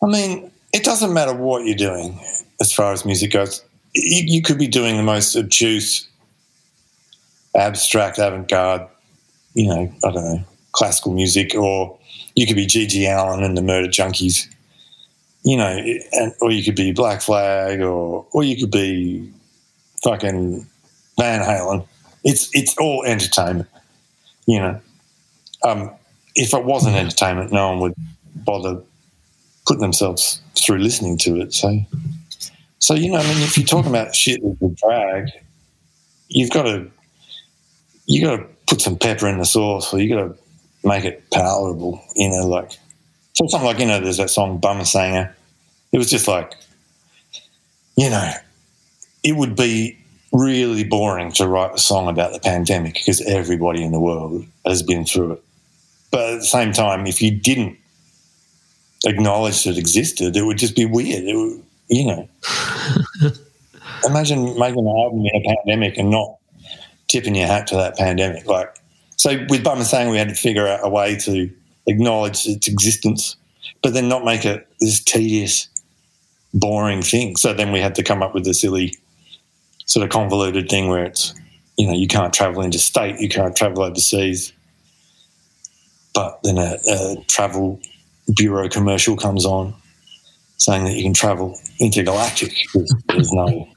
I 0.03 0.07
mean, 0.07 0.51
it 0.73 0.83
doesn't 0.83 1.13
matter 1.13 1.33
what 1.33 1.65
you're 1.65 1.75
doing 1.77 2.19
as 2.59 2.73
far 2.73 2.91
as 2.91 3.05
music 3.05 3.31
goes. 3.31 3.63
You, 3.93 4.23
you 4.27 4.41
could 4.41 4.57
be 4.57 4.67
doing 4.67 4.97
the 4.97 5.03
most 5.03 5.35
obtuse, 5.37 6.07
abstract, 7.55 8.19
avant 8.19 8.49
garde, 8.49 8.85
you 9.53 9.67
know, 9.67 9.91
I 10.03 10.11
don't 10.11 10.23
know, 10.25 10.43
classical 10.73 11.13
music, 11.13 11.55
or 11.55 11.97
you 12.35 12.45
could 12.45 12.57
be 12.57 12.67
GG 12.67 13.07
Allen 13.07 13.41
and 13.41 13.57
the 13.57 13.61
Murder 13.61 13.87
Junkies, 13.87 14.45
you 15.43 15.55
know, 15.55 15.81
and, 16.11 16.33
or 16.41 16.51
you 16.51 16.65
could 16.65 16.75
be 16.75 16.91
Black 16.91 17.21
Flag, 17.21 17.79
or 17.79 18.25
or 18.33 18.43
you 18.43 18.57
could 18.57 18.71
be 18.71 19.31
fucking 20.03 20.67
Van 21.17 21.41
Halen. 21.41 21.87
It's 22.25 22.49
it's 22.53 22.77
all 22.77 23.05
entertainment, 23.05 23.69
you 24.45 24.59
know. 24.59 24.81
Um, 25.63 25.91
if 26.35 26.53
it 26.53 26.65
wasn't 26.65 26.95
mm. 26.95 26.99
entertainment, 26.99 27.51
no 27.51 27.69
one 27.69 27.79
would 27.79 27.93
bother 28.35 28.81
putting 29.65 29.81
themselves 29.81 30.41
through 30.55 30.77
listening 30.77 31.17
to 31.17 31.39
it. 31.41 31.53
So, 31.53 31.79
so 32.79 32.93
you 32.93 33.11
know, 33.11 33.17
I 33.17 33.23
mean, 33.23 33.41
if 33.41 33.57
you're 33.57 33.65
talking 33.65 33.89
about 33.89 34.13
shit 34.13 34.43
with 34.43 34.59
the 34.59 34.69
drag, 34.69 35.29
you've 36.27 36.51
got 36.51 36.63
to 36.63 36.89
you 38.07 38.25
got 38.25 38.37
to 38.37 38.45
put 38.67 38.81
some 38.81 38.97
pepper 38.97 39.27
in 39.27 39.39
the 39.39 39.45
sauce, 39.45 39.93
or 39.93 39.99
you 39.99 40.09
got 40.09 40.27
to 40.27 40.35
make 40.83 41.05
it 41.05 41.23
palatable. 41.31 42.03
You 42.15 42.29
know, 42.29 42.47
like 42.47 42.71
so 43.33 43.45
something 43.47 43.65
like 43.65 43.79
you 43.79 43.85
know, 43.85 43.99
there's 43.99 44.17
that 44.17 44.29
song 44.29 44.59
"Bumma 44.59 44.85
Sanger." 44.85 45.35
It 45.91 45.97
was 45.97 46.09
just 46.09 46.27
like, 46.27 46.53
you 47.95 48.09
know, 48.09 48.31
it 49.23 49.35
would 49.35 49.55
be 49.55 49.97
really 50.33 50.83
boring 50.83 51.31
to 51.31 51.47
write 51.47 51.73
a 51.73 51.77
song 51.77 52.09
about 52.09 52.33
the 52.33 52.39
pandemic 52.39 52.95
because 52.95 53.21
everybody 53.21 53.81
in 53.83 53.91
the 53.91 53.99
world 53.99 54.45
has 54.65 54.83
been 54.83 55.05
through 55.05 55.33
it. 55.33 55.43
But 56.11 56.33
at 56.33 56.39
the 56.39 56.45
same 56.45 56.71
time, 56.71 57.07
if 57.07 57.21
you 57.21 57.31
didn't 57.31 57.77
acknowledge 59.05 59.63
that 59.63 59.71
it 59.71 59.77
existed, 59.77 60.35
it 60.35 60.43
would 60.43 60.57
just 60.57 60.75
be 60.75 60.85
weird. 60.85 61.23
Would, 61.25 61.63
you 61.89 62.05
know, 62.05 62.29
imagine 64.05 64.57
making 64.57 64.79
an 64.79 64.87
album 64.87 65.25
in 65.25 65.41
a 65.41 65.55
pandemic 65.55 65.97
and 65.97 66.09
not 66.09 66.35
tipping 67.07 67.35
your 67.35 67.47
hat 67.47 67.67
to 67.67 67.75
that 67.75 67.97
pandemic. 67.97 68.45
Like, 68.45 68.75
so 69.17 69.45
with 69.49 69.63
Bumma 69.63 69.83
Sanger 69.83 70.11
we 70.11 70.17
had 70.17 70.29
to 70.29 70.35
figure 70.35 70.67
out 70.67 70.81
a 70.83 70.89
way 70.89 71.15
to 71.19 71.49
acknowledge 71.87 72.45
its 72.47 72.67
existence, 72.67 73.35
but 73.81 73.93
then 73.93 74.09
not 74.09 74.25
make 74.25 74.45
it 74.45 74.67
this 74.79 75.03
tedious, 75.03 75.69
boring 76.53 77.01
thing. 77.01 77.35
So 77.35 77.53
then 77.53 77.71
we 77.71 77.79
had 77.79 77.95
to 77.95 78.03
come 78.03 78.23
up 78.23 78.33
with 78.33 78.47
a 78.47 78.53
silly, 78.53 78.95
sort 79.85 80.03
of 80.03 80.09
convoluted 80.09 80.69
thing 80.69 80.87
where 80.87 81.05
it's, 81.05 81.33
you 81.77 81.87
know, 81.87 81.93
you 81.93 82.07
can't 82.07 82.33
travel 82.33 82.63
interstate, 82.63 83.19
you 83.19 83.29
can't 83.29 83.55
travel 83.55 83.83
overseas 83.83 84.51
but 86.15 86.39
then 86.43 86.57
a, 86.57 86.77
a 86.89 87.15
travel 87.27 87.79
bureau 88.35 88.67
commercial 88.69 89.15
comes 89.15 89.45
on 89.45 89.75
saying 90.57 90.85
that 90.85 90.93
you 90.93 91.03
can 91.03 91.13
travel 91.13 91.59
intergalactic. 91.79 92.53
There's, 92.73 93.31
no 93.33 93.67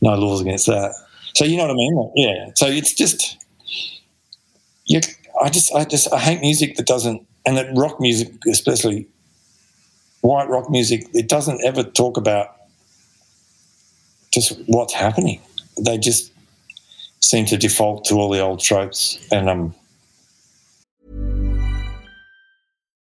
no 0.00 0.14
laws 0.14 0.40
against 0.40 0.66
that. 0.66 0.94
So 1.34 1.44
you 1.44 1.56
know 1.56 1.64
what 1.64 1.72
I 1.72 1.74
mean? 1.74 2.12
Yeah. 2.14 2.50
So 2.54 2.66
it's 2.68 2.94
just. 2.94 3.38
I 5.42 5.50
just 5.50 5.74
I 5.74 5.84
just 5.84 6.12
I 6.12 6.18
hate 6.18 6.40
music 6.40 6.76
that 6.76 6.86
doesn't 6.86 7.26
and 7.44 7.56
that 7.56 7.66
rock 7.76 8.00
music 8.00 8.32
especially 8.46 9.06
white 10.20 10.48
rock 10.48 10.70
music 10.70 11.06
it 11.12 11.28
doesn't 11.28 11.62
ever 11.64 11.82
talk 11.82 12.16
about 12.16 12.56
just 14.32 14.58
what's 14.66 14.94
happening. 14.94 15.40
They 15.80 15.98
just 15.98 16.32
seem 17.20 17.46
to 17.46 17.56
default 17.56 18.04
to 18.06 18.14
all 18.14 18.30
the 18.30 18.40
old 18.40 18.60
tropes 18.60 19.18
and 19.32 19.48
um 19.48 19.74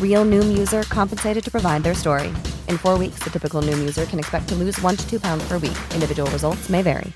Real 0.00 0.26
Noom 0.26 0.58
user 0.58 0.82
compensated 0.82 1.42
to 1.42 1.50
provide 1.50 1.82
their 1.82 1.94
story. 1.94 2.28
In 2.68 2.76
four 2.76 2.98
weeks, 2.98 3.20
the 3.20 3.30
typical 3.30 3.62
Noom 3.62 3.78
user 3.78 4.04
can 4.04 4.18
expect 4.18 4.50
to 4.50 4.54
lose 4.54 4.78
one 4.82 4.94
to 4.94 5.08
two 5.08 5.18
pounds 5.18 5.42
per 5.48 5.54
week. 5.54 5.78
Individual 5.94 6.30
results 6.30 6.68
may 6.68 6.82
vary. 6.82 7.14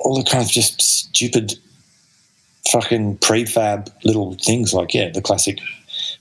all 0.00 0.16
the 0.16 0.28
kind 0.28 0.42
of 0.42 0.50
just 0.50 0.80
stupid 0.80 1.54
fucking 2.70 3.16
prefab 3.18 3.88
little 4.04 4.34
things 4.34 4.74
like 4.74 4.94
yeah 4.94 5.08
the 5.10 5.22
classic 5.22 5.58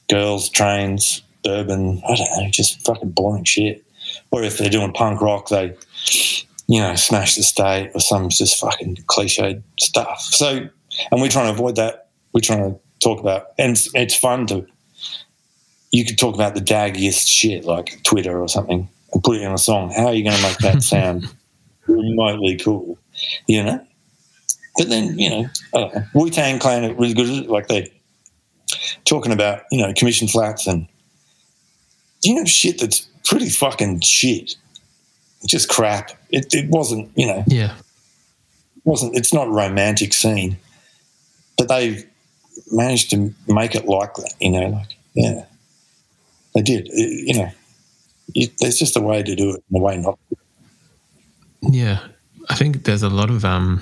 girls 0.09 0.49
trains 0.49 1.21
urban 1.47 2.01
i 2.07 2.15
don't 2.15 2.29
know 2.37 2.49
just 2.51 2.83
fucking 2.85 3.09
boring 3.09 3.43
shit 3.43 3.83
or 4.31 4.43
if 4.43 4.57
they're 4.57 4.69
doing 4.69 4.91
punk 4.93 5.21
rock 5.21 5.49
they 5.49 5.75
you 6.67 6.79
know 6.79 6.93
smash 6.95 7.35
the 7.35 7.43
state 7.43 7.89
or 7.93 7.99
some 7.99 8.29
just 8.29 8.59
fucking 8.59 8.95
cliched 9.07 9.61
stuff 9.79 10.21
so 10.21 10.67
and 11.11 11.21
we're 11.21 11.29
trying 11.29 11.47
to 11.47 11.53
avoid 11.53 11.75
that 11.75 12.08
we're 12.33 12.41
trying 12.41 12.71
to 12.71 12.79
talk 12.99 13.19
about 13.19 13.47
and 13.57 13.71
it's, 13.71 13.93
it's 13.95 14.15
fun 14.15 14.45
to 14.47 14.65
you 15.91 16.05
could 16.05 16.17
talk 16.17 16.35
about 16.35 16.53
the 16.53 16.61
daggiest 16.61 17.27
shit 17.27 17.65
like 17.65 18.01
twitter 18.03 18.41
or 18.41 18.47
something 18.47 18.87
and 19.13 19.23
put 19.23 19.37
it 19.37 19.41
in 19.41 19.51
a 19.51 19.57
song 19.57 19.91
how 19.91 20.07
are 20.07 20.13
you 20.13 20.23
going 20.23 20.35
to 20.35 20.43
make 20.43 20.57
that 20.59 20.83
sound 20.83 21.25
remotely 21.87 22.57
cool 22.57 22.97
you 23.47 23.63
know. 23.63 23.85
But 24.77 24.89
then, 24.89 25.17
you 25.19 25.29
know, 25.29 25.49
know 25.73 26.05
Wu 26.13 26.29
Tang 26.29 26.59
Clan 26.59 26.85
are 26.85 26.93
really 26.93 27.13
good 27.13 27.29
it. 27.29 27.49
Like 27.49 27.67
they 27.67 27.91
talking 29.05 29.31
about, 29.31 29.63
you 29.71 29.81
know, 29.81 29.93
commission 29.93 30.27
flats 30.27 30.67
and 30.67 30.87
you 32.23 32.35
know 32.35 32.45
shit 32.45 32.79
that's 32.79 33.07
pretty 33.25 33.49
fucking 33.49 34.01
shit. 34.01 34.55
Just 35.47 35.69
crap. 35.69 36.11
It, 36.29 36.53
it 36.53 36.69
wasn't, 36.69 37.11
you 37.15 37.25
know. 37.25 37.43
Yeah. 37.47 37.75
wasn't 38.83 39.15
it's 39.15 39.33
not 39.33 39.47
a 39.47 39.51
romantic 39.51 40.13
scene. 40.13 40.57
But 41.57 41.67
they 41.67 42.05
managed 42.71 43.09
to 43.11 43.33
make 43.47 43.75
it 43.75 43.85
like 43.85 44.13
that, 44.15 44.33
you 44.39 44.51
know, 44.51 44.69
like 44.69 44.95
yeah. 45.13 45.45
They 46.55 46.61
did. 46.61 46.87
It, 46.91 47.27
you 47.27 47.41
know. 47.41 47.51
It, 48.35 48.57
there's 48.59 48.77
just 48.77 48.95
a 48.95 49.01
way 49.01 49.23
to 49.23 49.35
do 49.35 49.51
it 49.51 49.63
and 49.69 49.79
a 49.79 49.83
way 49.83 49.97
not 49.97 50.17
to. 50.29 50.37
Yeah. 51.61 51.99
I 52.49 52.55
think 52.55 52.83
there's 52.83 53.03
a 53.03 53.09
lot 53.09 53.29
of 53.29 53.43
um, 53.45 53.81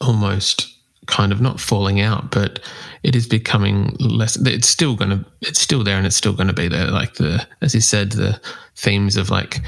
almost 0.00 0.74
kind 1.06 1.32
of 1.32 1.40
not 1.40 1.60
falling 1.60 2.00
out, 2.00 2.30
but 2.30 2.60
it 3.02 3.14
is 3.14 3.26
becoming 3.26 3.96
less. 4.00 4.36
It's 4.36 4.68
still 4.68 4.96
going 4.96 5.10
to, 5.10 5.24
it's 5.42 5.60
still 5.60 5.84
there, 5.84 5.98
and 5.98 6.06
it's 6.06 6.16
still 6.16 6.32
going 6.32 6.46
to 6.46 6.54
be 6.54 6.68
there. 6.68 6.90
Like 6.90 7.14
the, 7.14 7.46
as 7.60 7.74
you 7.74 7.80
said, 7.80 8.12
the 8.12 8.40
themes 8.76 9.16
of 9.16 9.30
like 9.30 9.60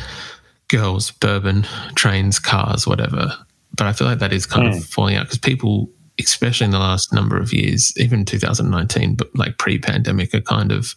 girls, 0.68 1.10
bourbon, 1.10 1.66
trains, 1.94 2.38
cars, 2.38 2.86
whatever. 2.86 3.32
But 3.76 3.86
I 3.86 3.92
feel 3.92 4.06
like 4.06 4.20
that 4.20 4.32
is 4.32 4.46
kind 4.46 4.72
mm. 4.72 4.76
of 4.78 4.84
falling 4.84 5.16
out 5.16 5.24
because 5.24 5.38
people, 5.38 5.90
especially 6.20 6.66
in 6.66 6.70
the 6.70 6.78
last 6.78 7.12
number 7.12 7.36
of 7.36 7.52
years, 7.52 7.92
even 7.96 8.24
2019, 8.24 9.14
but 9.14 9.34
like 9.36 9.58
pre-pandemic, 9.58 10.34
are 10.34 10.40
kind 10.40 10.72
of 10.72 10.94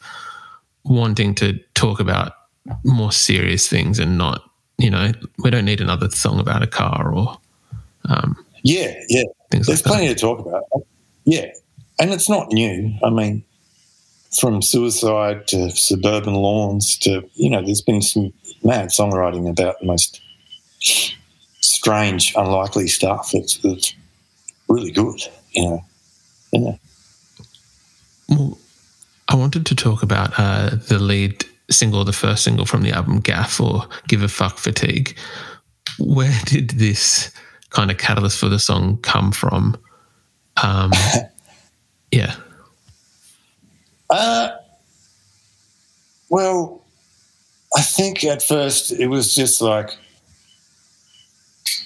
wanting 0.84 1.36
to 1.36 1.60
talk 1.74 2.00
about 2.00 2.34
more 2.84 3.12
serious 3.12 3.68
things 3.68 4.00
and 4.00 4.18
not 4.18 4.50
you 4.80 4.90
know, 4.90 5.12
we 5.40 5.50
don't 5.50 5.66
need 5.66 5.82
another 5.82 6.10
song 6.10 6.40
about 6.40 6.64
a 6.64 6.68
car 6.68 7.14
or. 7.14 7.38
Um, 8.10 8.44
yeah, 8.64 8.94
yeah. 9.10 9.24
There's 9.52 9.68
like 9.68 9.84
plenty 9.84 10.08
to 10.08 10.16
talk 10.16 10.40
about. 10.40 10.64
Yeah. 11.26 11.52
And 12.00 12.12
it's 12.12 12.30
not 12.30 12.52
new. 12.52 12.98
I 13.04 13.10
mean, 13.10 13.44
from 14.40 14.62
suicide 14.62 15.48
to 15.48 15.70
suburban 15.72 16.34
lawns 16.34 16.98
to, 17.00 17.30
you 17.34 17.50
know, 17.50 17.62
there's 17.62 17.82
been 17.82 18.02
some 18.02 18.32
mad 18.64 18.90
songwriting 18.90 19.50
about 19.50 19.80
the 19.82 19.86
most 19.86 20.22
strange, 21.60 22.34
unlikely 22.38 22.88
stuff. 22.88 23.32
It's, 23.34 23.60
it's 23.64 23.94
really 24.70 24.92
good, 24.92 25.20
you 25.52 25.66
know. 25.66 25.86
Yeah. 26.52 26.76
Well, 28.30 28.58
I 29.28 29.36
wanted 29.36 29.66
to 29.68 29.76
talk 29.76 30.04
about 30.04 30.38
uh, 30.38 30.76
the 30.88 31.00
lead 31.00 31.44
single, 31.70 32.04
the 32.04 32.14
first 32.14 32.44
single 32.44 32.66
from 32.66 32.84
the 32.84 32.92
album, 32.92 33.20
Gaff 33.20 33.60
or 33.60 33.88
Give 34.08 34.24
a 34.24 34.28
Fuck 34.28 34.58
Fatigue. 34.58 35.18
Where 35.98 36.38
did 36.46 36.72
this 36.72 37.32
kind 37.70 37.92
of 37.92 37.98
catalyst 37.98 38.40
for 38.40 38.50
the 38.50 38.60
song 38.60 38.98
come 39.02 39.32
from? 39.32 39.78
Um, 40.62 40.92
yeah. 42.12 42.36
Uh, 44.10 44.50
well, 46.30 46.84
I 47.76 47.82
think 47.82 48.24
at 48.24 48.42
first 48.42 48.92
it 48.92 49.08
was 49.08 49.36
just 49.36 49.62
like 49.62 49.92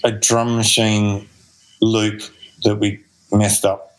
a 0.03 0.11
drum 0.11 0.55
machine 0.55 1.27
loop 1.81 2.21
that 2.63 2.75
we 2.75 2.99
messed 3.31 3.65
up 3.65 3.97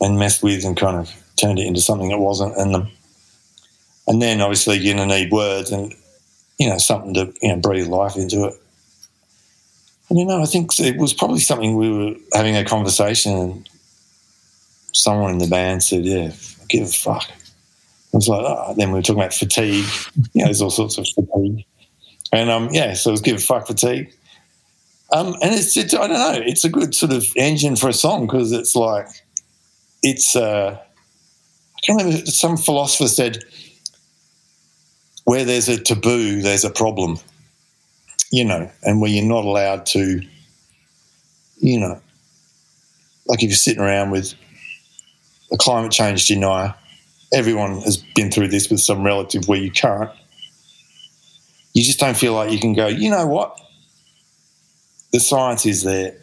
and 0.00 0.18
messed 0.18 0.42
with 0.42 0.64
and 0.64 0.76
kind 0.76 0.96
of 0.96 1.10
turned 1.36 1.58
it 1.58 1.66
into 1.66 1.80
something 1.80 2.10
it 2.10 2.18
wasn't. 2.18 2.56
And 2.56 2.88
and 4.06 4.20
then 4.20 4.40
obviously 4.40 4.78
you're 4.78 4.96
going 4.96 5.08
to 5.08 5.14
need 5.14 5.30
words 5.30 5.70
and 5.70 5.94
you 6.58 6.68
know 6.68 6.78
something 6.78 7.14
to 7.14 7.32
you 7.40 7.48
know 7.48 7.56
breathe 7.56 7.86
life 7.86 8.16
into 8.16 8.44
it. 8.46 8.54
And 10.08 10.18
you 10.18 10.26
know, 10.26 10.42
I 10.42 10.46
think 10.46 10.78
it 10.78 10.96
was 10.98 11.14
probably 11.14 11.40
something 11.40 11.76
we 11.76 11.90
were 11.90 12.14
having 12.34 12.56
a 12.56 12.64
conversation, 12.64 13.32
and 13.32 13.68
someone 14.92 15.32
in 15.32 15.38
the 15.38 15.46
band 15.46 15.82
said, 15.82 16.04
"Yeah, 16.04 16.32
give 16.68 16.84
a 16.84 16.90
fuck." 16.90 17.30
I 18.12 18.18
was 18.18 18.28
like, 18.28 18.44
oh. 18.44 18.74
then 18.76 18.90
we 18.90 18.98
were 18.98 19.02
talking 19.02 19.22
about 19.22 19.32
fatigue. 19.32 19.86
You 20.34 20.42
know, 20.42 20.44
there's 20.44 20.60
all 20.60 20.70
sorts 20.70 20.98
of 20.98 21.06
fatigue, 21.14 21.64
and 22.30 22.50
um, 22.50 22.68
yeah, 22.72 22.92
so 22.92 23.10
it 23.10 23.12
was 23.12 23.20
give 23.22 23.36
a 23.36 23.40
fuck 23.40 23.66
fatigue. 23.66 24.12
Um, 25.12 25.34
and 25.42 25.54
it's, 25.54 25.76
it's 25.76 25.94
I 25.94 26.06
don't 26.06 26.12
know, 26.12 26.42
it's 26.42 26.64
a 26.64 26.70
good 26.70 26.94
sort 26.94 27.12
of 27.12 27.24
engine 27.36 27.76
for 27.76 27.88
a 27.88 27.92
song 27.92 28.26
because 28.26 28.52
it's 28.52 28.74
like 28.74 29.06
it's. 30.02 30.34
Uh, 30.36 30.78
I 30.80 31.80
can't 31.86 32.02
remember. 32.02 32.26
Some 32.26 32.56
philosopher 32.56 33.08
said 33.08 33.44
where 35.24 35.44
there's 35.44 35.68
a 35.68 35.80
taboo, 35.80 36.42
there's 36.42 36.64
a 36.64 36.70
problem, 36.70 37.18
you 38.30 38.44
know, 38.44 38.70
and 38.82 39.00
where 39.00 39.10
you're 39.10 39.24
not 39.24 39.44
allowed 39.44 39.86
to, 39.86 40.20
you 41.58 41.78
know, 41.78 42.00
like 43.26 43.42
if 43.42 43.50
you're 43.50 43.56
sitting 43.56 43.82
around 43.82 44.10
with 44.10 44.34
a 45.52 45.56
climate 45.56 45.92
change 45.92 46.26
denier, 46.26 46.74
everyone 47.32 47.80
has 47.82 47.98
been 48.14 48.30
through 48.30 48.48
this 48.48 48.68
with 48.70 48.80
some 48.80 49.04
relative 49.04 49.48
where 49.48 49.58
you 49.58 49.70
can't. 49.70 50.10
You 51.74 51.84
just 51.84 52.00
don't 52.00 52.16
feel 52.16 52.34
like 52.34 52.50
you 52.50 52.58
can 52.58 52.74
go, 52.74 52.88
you 52.88 53.10
know 53.10 53.26
what? 53.26 53.58
The 55.12 55.20
science 55.20 55.66
is 55.66 55.82
there. 55.82 56.14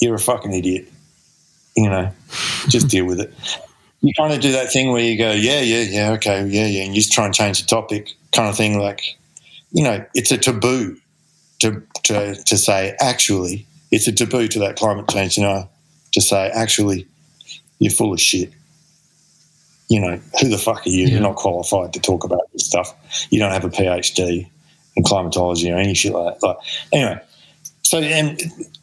You're 0.00 0.14
a 0.14 0.20
fucking 0.20 0.52
idiot. 0.52 0.90
You 1.76 1.90
know, 1.90 2.12
just 2.68 2.88
deal 2.88 3.04
with 3.04 3.20
it 3.20 3.32
you 4.06 4.12
kind 4.14 4.32
of 4.32 4.40
do 4.40 4.52
that 4.52 4.72
thing 4.72 4.92
where 4.92 5.02
you 5.02 5.16
go, 5.16 5.32
yeah, 5.32 5.60
yeah, 5.60 5.82
yeah, 5.82 6.10
okay, 6.12 6.44
yeah, 6.46 6.66
yeah, 6.66 6.84
and 6.84 6.94
you 6.94 7.00
just 7.00 7.12
try 7.12 7.24
and 7.24 7.34
change 7.34 7.60
the 7.60 7.66
topic, 7.66 8.14
kind 8.32 8.48
of 8.48 8.56
thing. 8.56 8.78
Like, 8.78 9.02
you 9.72 9.82
know, 9.82 10.04
it's 10.14 10.30
a 10.30 10.38
taboo 10.38 10.96
to 11.60 11.82
to 12.04 12.34
to 12.34 12.58
say 12.58 12.94
actually, 13.00 13.66
it's 13.90 14.06
a 14.06 14.12
taboo 14.12 14.48
to 14.48 14.58
that 14.60 14.76
climate 14.76 15.08
change, 15.08 15.36
you 15.36 15.42
know, 15.42 15.68
to 16.12 16.20
say 16.20 16.50
actually, 16.50 17.06
you're 17.78 17.92
full 17.92 18.12
of 18.12 18.20
shit. 18.20 18.52
You 19.88 20.00
know, 20.00 20.20
who 20.40 20.48
the 20.48 20.58
fuck 20.58 20.86
are 20.86 20.90
you? 20.90 21.06
Yeah. 21.06 21.14
You're 21.14 21.22
not 21.22 21.36
qualified 21.36 21.92
to 21.92 22.00
talk 22.00 22.24
about 22.24 22.42
this 22.52 22.66
stuff. 22.66 22.92
You 23.30 23.38
don't 23.38 23.52
have 23.52 23.64
a 23.64 23.70
PhD 23.70 24.48
in 24.96 25.02
climatology 25.04 25.70
or 25.70 25.76
any 25.76 25.94
shit 25.94 26.12
like 26.12 26.34
that. 26.34 26.40
But 26.40 26.58
anyway, 26.92 27.20
so 27.86 27.98
and 27.98 28.40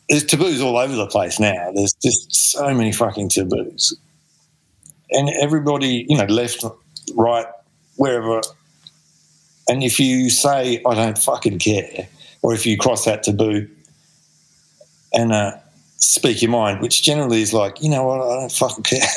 there's 0.09 0.25
taboos 0.25 0.61
all 0.61 0.77
over 0.77 0.95
the 0.95 1.07
place 1.07 1.39
now. 1.39 1.71
There's 1.73 1.93
just 2.01 2.33
so 2.33 2.73
many 2.73 2.91
fucking 2.91 3.29
taboos 3.29 3.97
and 5.13 5.29
everybody, 5.29 6.05
you 6.09 6.17
know, 6.17 6.25
left, 6.25 6.65
right, 7.15 7.45
wherever. 7.95 8.41
And 9.69 9.83
if 9.83 9.99
you 9.99 10.29
say, 10.29 10.81
I 10.85 10.95
don't 10.95 11.17
fucking 11.17 11.59
care, 11.59 12.07
or 12.41 12.53
if 12.53 12.65
you 12.65 12.77
cross 12.77 13.05
that 13.05 13.23
taboo 13.23 13.69
and 15.13 15.31
uh, 15.31 15.55
speak 15.97 16.41
your 16.41 16.51
mind, 16.51 16.81
which 16.81 17.03
generally 17.03 17.41
is 17.41 17.53
like, 17.53 17.81
you 17.81 17.89
know 17.89 18.03
what, 18.03 18.21
I 18.21 18.39
don't 18.41 18.51
fucking 18.51 18.83
care. 18.83 19.07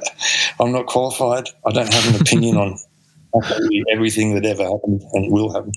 I'm 0.60 0.72
not 0.72 0.86
qualified. 0.86 1.50
I 1.66 1.70
don't 1.70 1.92
have 1.92 2.14
an 2.14 2.20
opinion 2.20 2.56
on 2.56 2.78
everything 3.92 4.34
that 4.34 4.44
ever 4.44 4.64
happened 4.64 5.02
and 5.12 5.30
will 5.30 5.52
happen. 5.52 5.72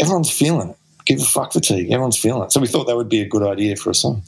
Everyone's 0.00 0.30
feeling 0.30 0.70
it. 0.70 0.78
Give 1.06 1.20
a 1.20 1.24
fuck 1.24 1.52
fatigue. 1.52 1.90
Everyone's 1.90 2.18
feeling 2.18 2.42
it. 2.42 2.52
So 2.52 2.60
we 2.60 2.66
thought 2.66 2.86
that 2.88 2.96
would 2.96 3.08
be 3.08 3.20
a 3.20 3.28
good 3.28 3.42
idea 3.42 3.76
for 3.76 3.90
a 3.90 3.94
song, 3.94 4.22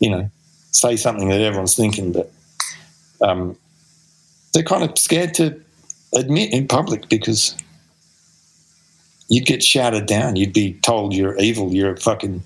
you 0.00 0.10
know. 0.10 0.28
say 0.72 0.96
something 0.96 1.28
that 1.28 1.40
everyone's 1.40 1.76
thinking, 1.76 2.12
but 2.12 2.30
um, 3.22 3.56
they're 4.52 4.62
kind 4.64 4.82
of 4.82 4.98
scared 4.98 5.34
to 5.34 5.60
admit 6.12 6.52
in 6.52 6.66
public 6.68 7.08
because 7.08 7.56
you'd 9.28 9.46
get 9.46 9.62
shouted 9.62 10.06
down. 10.06 10.36
You'd 10.36 10.52
be 10.52 10.74
told 10.82 11.14
you're 11.14 11.36
evil, 11.38 11.72
you're 11.72 11.92
a 11.94 11.96
fucking 12.00 12.42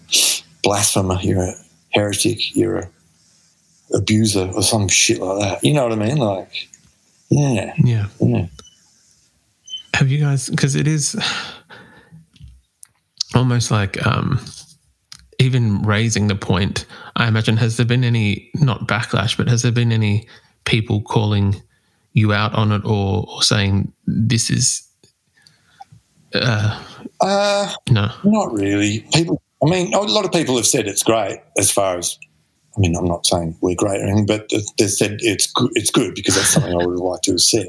blasphemer, 0.62 1.18
you're 1.22 1.42
a 1.42 1.54
heretic, 1.94 2.54
you're 2.54 2.78
a 2.78 2.88
abuser 3.94 4.50
or 4.54 4.62
some 4.62 4.86
shit 4.88 5.18
like 5.20 5.40
that. 5.40 5.64
You 5.64 5.72
know 5.72 5.84
what 5.84 5.92
I 5.92 5.96
mean? 5.96 6.18
Like, 6.18 6.68
yeah, 7.30 7.72
Yeah. 7.82 8.06
yeah. 8.20 8.46
Have 9.94 10.08
you 10.08 10.18
guys? 10.18 10.48
Because 10.50 10.74
it 10.74 10.86
is 10.86 11.16
almost 13.34 13.70
like 13.70 14.04
um, 14.06 14.40
even 15.38 15.82
raising 15.82 16.28
the 16.28 16.34
point. 16.34 16.86
I 17.16 17.28
imagine 17.28 17.56
has 17.56 17.76
there 17.76 17.86
been 17.86 18.04
any 18.04 18.50
not 18.54 18.86
backlash, 18.88 19.36
but 19.36 19.48
has 19.48 19.62
there 19.62 19.72
been 19.72 19.92
any 19.92 20.26
people 20.64 21.02
calling 21.02 21.60
you 22.12 22.32
out 22.32 22.54
on 22.54 22.72
it 22.72 22.84
or, 22.84 23.26
or 23.28 23.42
saying 23.42 23.92
this 24.06 24.50
is 24.50 24.82
uh, 26.34 26.82
Uh, 27.20 27.72
no? 27.90 28.10
not 28.24 28.52
really. 28.52 29.00
People, 29.12 29.40
I 29.64 29.70
mean, 29.70 29.94
a 29.94 30.00
lot 30.00 30.24
of 30.24 30.32
people 30.32 30.56
have 30.56 30.66
said 30.66 30.86
it's 30.86 31.02
great 31.02 31.40
as 31.56 31.70
far 31.70 31.98
as. 31.98 32.18
I 32.76 32.80
mean, 32.80 32.94
I'm 32.94 33.06
not 33.06 33.26
saying 33.26 33.56
we're 33.60 33.74
great 33.74 34.00
or 34.00 34.04
anything, 34.04 34.26
but 34.26 34.48
they 34.78 34.86
said 34.86 35.16
it's 35.20 35.50
good. 35.50 35.70
It's 35.74 35.90
good 35.90 36.14
because 36.14 36.36
that's 36.36 36.50
something 36.50 36.70
I 36.72 36.76
would 36.76 36.92
have 36.92 37.00
liked 37.00 37.24
to 37.24 37.32
have 37.32 37.40
said. 37.40 37.66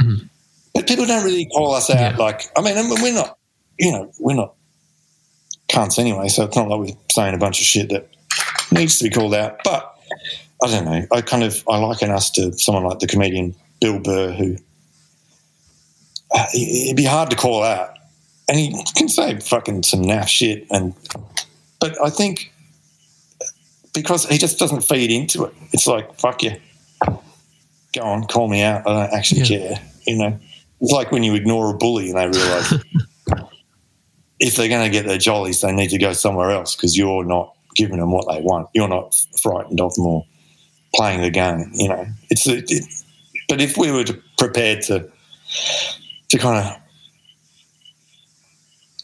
Mhm. 0.00 0.28
But 0.74 0.88
people 0.88 1.06
don't 1.06 1.24
really 1.24 1.46
call 1.54 1.72
us 1.72 1.88
out. 1.88 1.98
Yeah. 1.98 2.16
Like, 2.16 2.42
I 2.56 2.60
mean, 2.60 2.74
we're 3.00 3.14
not, 3.14 3.38
you 3.78 3.92
know, 3.92 4.10
we're 4.18 4.34
not 4.34 4.54
cunts 5.70 5.98
anyway. 5.98 6.28
So 6.28 6.44
it's 6.44 6.56
not 6.56 6.68
like 6.68 6.80
we're 6.80 6.96
saying 7.12 7.34
a 7.34 7.38
bunch 7.38 7.60
of 7.60 7.66
shit 7.66 7.88
that 7.90 8.08
needs 8.72 8.98
to 8.98 9.04
be 9.04 9.10
called 9.10 9.34
out. 9.34 9.60
But 9.64 9.94
I 10.62 10.68
don't 10.68 10.84
know. 10.84 11.06
I 11.12 11.20
kind 11.22 11.42
of 11.44 11.62
I 11.68 11.78
liken 11.78 12.10
us 12.10 12.30
to 12.32 12.52
someone 12.58 12.84
like 12.84 12.98
the 12.98 13.06
comedian 13.06 13.54
Bill 13.80 13.98
Burr, 13.98 14.32
who 14.32 14.56
uh, 16.34 16.46
it'd 16.54 16.96
be 16.96 17.04
hard 17.04 17.30
to 17.30 17.36
call 17.36 17.62
out, 17.62 17.94
and 18.48 18.58
he 18.58 18.84
can 18.96 19.08
say 19.08 19.38
fucking 19.40 19.82
some 19.84 20.02
naff 20.02 20.28
shit. 20.28 20.66
And 20.70 20.94
but 21.80 21.96
I 22.04 22.10
think 22.10 22.52
because 23.94 24.26
he 24.26 24.38
just 24.38 24.58
doesn't 24.58 24.82
feed 24.82 25.10
into 25.10 25.44
it, 25.44 25.54
it's 25.72 25.86
like 25.86 26.18
fuck 26.18 26.42
you. 26.42 26.52
Go 27.92 28.02
on, 28.02 28.24
call 28.26 28.48
me 28.48 28.62
out. 28.62 28.86
I 28.86 29.06
don't 29.06 29.14
actually 29.14 29.40
Yeah. 29.42 29.46
care. 29.68 29.80
You 30.06 30.16
know, 30.18 30.38
it's 30.80 30.92
like 30.92 31.10
when 31.10 31.22
you 31.22 31.34
ignore 31.34 31.70
a 31.74 31.76
bully 31.76 32.10
and 32.10 32.18
they 32.18 32.26
realise 32.38 32.74
if 34.40 34.56
they're 34.56 34.68
going 34.68 34.90
to 34.90 34.90
get 34.90 35.06
their 35.06 35.18
jollies, 35.18 35.60
they 35.60 35.70
need 35.70 35.90
to 35.90 35.98
go 35.98 36.12
somewhere 36.14 36.50
else 36.50 36.74
because 36.74 36.96
you're 36.96 37.24
not 37.24 37.54
giving 37.76 37.98
them 37.98 38.10
what 38.10 38.26
they 38.32 38.40
want. 38.40 38.68
You're 38.74 38.88
not 38.88 39.14
frightened 39.40 39.80
of 39.80 39.94
them 39.94 40.06
or 40.06 40.26
playing 40.94 41.20
the 41.20 41.30
game. 41.30 41.70
You 41.74 41.90
know, 41.90 42.06
it's 42.30 42.46
it, 42.46 42.70
but 43.48 43.60
if 43.60 43.76
we 43.76 43.92
were 43.92 44.04
to, 44.04 44.20
prepared 44.38 44.82
to 44.84 45.08
to 46.30 46.38
kind 46.38 46.66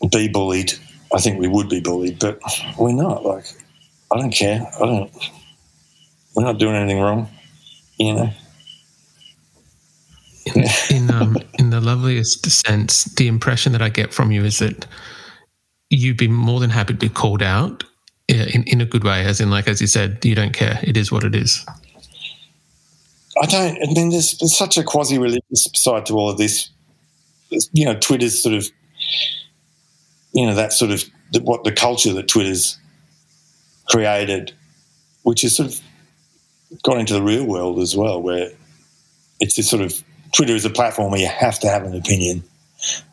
of 0.02 0.10
be 0.10 0.28
bullied, 0.28 0.72
I 1.14 1.20
think 1.20 1.38
we 1.38 1.48
would 1.48 1.68
be 1.68 1.80
bullied, 1.80 2.18
but 2.18 2.40
we're 2.78 2.92
not. 2.92 3.24
Like, 3.24 3.44
I 4.10 4.18
don't 4.18 4.32
care. 4.32 4.66
I 4.80 4.86
don't. 4.86 5.12
We're 6.34 6.44
not 6.44 6.58
doing 6.58 6.76
anything 6.76 7.00
wrong. 7.00 7.28
You 7.98 8.14
know. 8.14 8.30
in 10.54 10.64
in, 10.90 11.10
um, 11.10 11.36
in 11.58 11.70
the 11.70 11.80
loveliest 11.80 12.48
sense, 12.48 13.04
the 13.04 13.26
impression 13.26 13.72
that 13.72 13.82
I 13.82 13.88
get 13.88 14.14
from 14.14 14.30
you 14.30 14.44
is 14.44 14.60
that 14.60 14.86
you'd 15.90 16.16
be 16.16 16.28
more 16.28 16.60
than 16.60 16.70
happy 16.70 16.92
to 16.94 16.98
be 16.98 17.08
called 17.08 17.42
out 17.42 17.84
uh, 18.30 18.46
in, 18.52 18.64
in 18.64 18.80
a 18.80 18.86
good 18.86 19.04
way, 19.04 19.24
as 19.24 19.40
in, 19.40 19.50
like, 19.50 19.68
as 19.68 19.80
you 19.80 19.86
said, 19.86 20.24
you 20.24 20.34
don't 20.34 20.52
care. 20.52 20.78
It 20.82 20.96
is 20.96 21.12
what 21.12 21.24
it 21.24 21.34
is. 21.34 21.64
I 23.42 23.46
don't. 23.46 23.76
I 23.82 23.92
mean, 23.92 24.10
there's, 24.10 24.38
there's 24.38 24.56
such 24.56 24.76
a 24.78 24.82
quasi-religious 24.82 25.68
side 25.74 26.06
to 26.06 26.14
all 26.14 26.30
of 26.30 26.38
this. 26.38 26.70
You 27.72 27.84
know, 27.84 27.94
Twitter's 27.94 28.42
sort 28.42 28.54
of, 28.54 28.66
you 30.32 30.46
know, 30.46 30.54
that 30.54 30.72
sort 30.72 30.90
of 30.90 31.04
what 31.42 31.64
the 31.64 31.72
culture 31.72 32.12
that 32.14 32.28
Twitter's 32.28 32.78
created, 33.88 34.52
which 35.22 35.42
has 35.42 35.54
sort 35.54 35.70
of 35.70 35.80
got 36.82 36.98
into 36.98 37.14
the 37.14 37.22
real 37.22 37.44
world 37.44 37.78
as 37.78 37.96
well, 37.96 38.20
where 38.20 38.50
it's 39.38 39.56
this 39.56 39.68
sort 39.68 39.82
of 39.82 40.02
Twitter 40.32 40.54
is 40.54 40.64
a 40.64 40.70
platform 40.70 41.12
where 41.12 41.20
you 41.20 41.28
have 41.28 41.58
to 41.60 41.68
have 41.68 41.84
an 41.84 41.94
opinion 41.94 42.42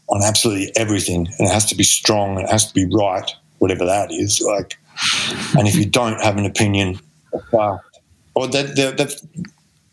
on 0.10 0.24
absolutely 0.24 0.72
everything, 0.76 1.28
and 1.40 1.48
it 1.48 1.52
has 1.52 1.66
to 1.68 1.76
be 1.76 1.84
strong, 1.84 2.38
and 2.38 2.46
it 2.48 2.52
has 2.52 2.68
to 2.68 2.74
be 2.74 2.86
right, 2.96 3.30
whatever 3.60 3.86
that 3.86 4.12
is. 4.12 4.42
Like, 4.42 4.78
and 5.58 5.68
if 5.68 5.76
you 5.76 5.86
don't 5.86 6.20
have 6.22 6.38
an 6.38 6.46
opinion, 6.46 7.00
uh, 7.54 7.78
or 8.36 8.48
that, 8.48 8.76
that, 8.76 8.98
that 8.98 9.14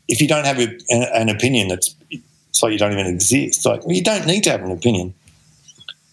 if 0.08 0.20
you 0.20 0.28
don't 0.28 0.44
have 0.46 0.58
a, 0.58 0.68
an, 0.90 1.02
an 1.14 1.28
opinion, 1.28 1.68
that's 1.68 1.94
it's 2.10 2.62
like 2.62 2.72
you 2.72 2.78
don't 2.78 2.92
even 2.92 3.06
exist. 3.06 3.64
Like 3.64 3.84
well, 3.86 3.94
you 3.94 4.02
don't 4.02 4.26
need 4.26 4.42
to 4.44 4.50
have 4.50 4.62
an 4.62 4.70
opinion. 4.72 5.14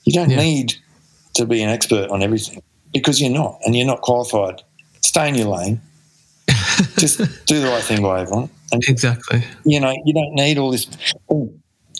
You 0.03 0.13
don't 0.13 0.29
Yeah. 0.29 0.37
need 0.37 0.75
to 1.35 1.45
be 1.45 1.61
an 1.61 1.69
expert 1.69 2.09
on 2.09 2.21
everything 2.23 2.61
because 2.93 3.19
you're 3.19 3.29
not, 3.31 3.59
and 3.65 3.75
you're 3.75 3.85
not 3.87 4.01
qualified. 4.01 4.61
Stay 5.01 5.27
in 5.29 5.35
your 5.35 5.47
lane. 5.47 5.81
Just 6.97 7.17
do 7.45 7.59
the 7.59 7.67
right 7.67 7.83
thing 7.83 8.01
by 8.01 8.21
everyone, 8.21 8.49
and 8.71 8.81
Exactly. 8.87 9.43
you 9.65 9.79
know 9.79 9.93
you 10.05 10.13
don't 10.13 10.33
need 10.33 10.57
all 10.57 10.71
this. 10.71 10.87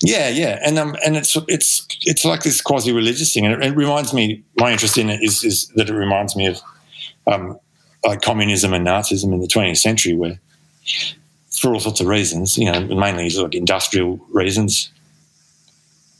Yeah, 0.02 0.30
yeah, 0.30 0.60
and 0.64 0.78
um, 0.78 0.96
and 1.04 1.18
it's 1.18 1.36
it's 1.48 1.88
it's 2.04 2.24
like 2.24 2.44
this 2.44 2.62
quasi-religious 2.62 3.34
thing, 3.34 3.46
and 3.46 3.56
it, 3.56 3.72
it 3.72 3.76
reminds 3.76 4.14
me. 4.14 4.44
My 4.58 4.72
interest 4.72 4.98
in 4.98 5.10
it 5.10 5.24
is 5.24 5.44
is 5.44 5.68
that 5.76 5.90
it 5.90 5.94
reminds 5.94 6.36
me 6.36 6.46
of 6.48 6.62
um, 7.26 7.60
like 8.06 8.22
communism 8.22 8.74
and 8.74 8.86
Nazism 8.86 9.34
in 9.34 9.40
the 9.42 9.48
20th 9.48 9.78
century, 9.78 10.14
where 10.14 10.40
for 11.52 11.74
all 11.74 11.80
sorts 11.80 12.00
of 12.00 12.08
reasons, 12.08 12.58
you 12.58 12.72
know, 12.72 12.80
mainly 12.82 13.30
like 13.32 13.56
industrial 13.56 14.20
reasons, 14.32 14.92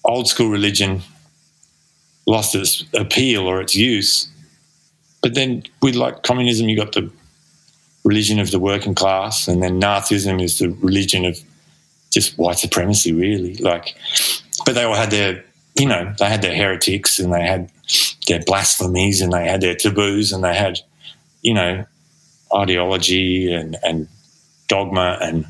old 0.04 0.28
school 0.28 0.50
religion 0.50 1.02
lost 2.26 2.56
its 2.56 2.84
appeal 2.94 3.46
or 3.48 3.62
its 3.62 3.76
use. 3.76 4.28
But 5.22 5.36
then 5.36 5.64
with 5.82 5.96
like 5.96 6.24
communism, 6.24 6.68
you 6.68 6.76
got 6.78 6.94
the 6.94 7.12
religion 8.04 8.40
of 8.40 8.52
the 8.52 8.60
working 8.60 8.96
class, 8.96 9.48
and 9.48 9.62
then 9.62 9.80
Nazism 9.80 10.42
is 10.42 10.60
the 10.60 10.70
religion 10.82 11.26
of 11.26 11.38
just 12.18 12.38
white 12.38 12.58
supremacy, 12.58 13.12
really. 13.14 13.56
Like, 13.58 13.96
but 14.66 14.74
they 14.76 14.84
all 14.84 14.96
had 14.96 15.12
their, 15.12 15.44
you 15.76 15.86
know, 15.88 16.14
they 16.18 16.26
had 16.30 16.42
their 16.42 16.56
heretics 16.56 17.20
and 17.20 17.32
they 17.32 17.44
had 17.46 17.70
their 18.28 18.42
blasphemies 18.46 19.22
and 19.22 19.32
they 19.32 19.48
had 19.48 19.62
their 19.62 19.76
taboos 19.76 20.32
and 20.32 20.44
they 20.44 20.56
had, 20.56 20.80
you 21.44 21.54
know, 21.54 21.86
ideology 22.56 23.54
and, 23.54 23.78
and 23.84 24.08
dogma. 24.68 25.18
And 25.22 25.46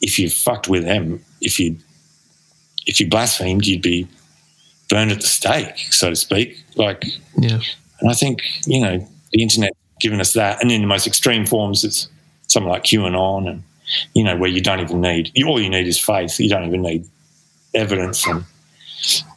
if 0.00 0.18
you 0.18 0.28
fucked 0.28 0.68
with 0.68 0.84
them, 0.84 1.24
if 1.40 1.58
you 1.60 1.76
if 2.86 2.98
you 2.98 3.08
blasphemed, 3.08 3.66
you'd 3.66 3.82
be 3.82 4.08
burned 4.88 5.12
at 5.12 5.20
the 5.20 5.26
stake, 5.26 5.78
so 5.92 6.10
to 6.10 6.16
speak. 6.16 6.56
Like, 6.74 7.04
Yeah. 7.38 7.60
and 8.00 8.10
I 8.10 8.14
think, 8.14 8.40
you 8.66 8.80
know, 8.80 9.06
the 9.32 9.42
internet 9.42 9.72
given 10.00 10.20
us 10.20 10.32
that. 10.32 10.60
And 10.60 10.72
in 10.72 10.80
the 10.80 10.86
most 10.88 11.06
extreme 11.06 11.46
forms, 11.46 11.84
it's 11.84 12.08
something 12.48 12.68
like 12.70 12.82
QAnon 12.82 13.48
and, 13.48 13.62
you 14.14 14.24
know, 14.24 14.36
where 14.36 14.50
you 14.50 14.60
don't 14.60 14.80
even 14.80 15.00
need, 15.00 15.32
all 15.46 15.60
you 15.60 15.68
need 15.68 15.86
is 15.86 15.98
faith. 15.98 16.38
You 16.38 16.48
don't 16.48 16.64
even 16.64 16.82
need 16.82 17.06
evidence. 17.74 18.26
And, 18.26 18.44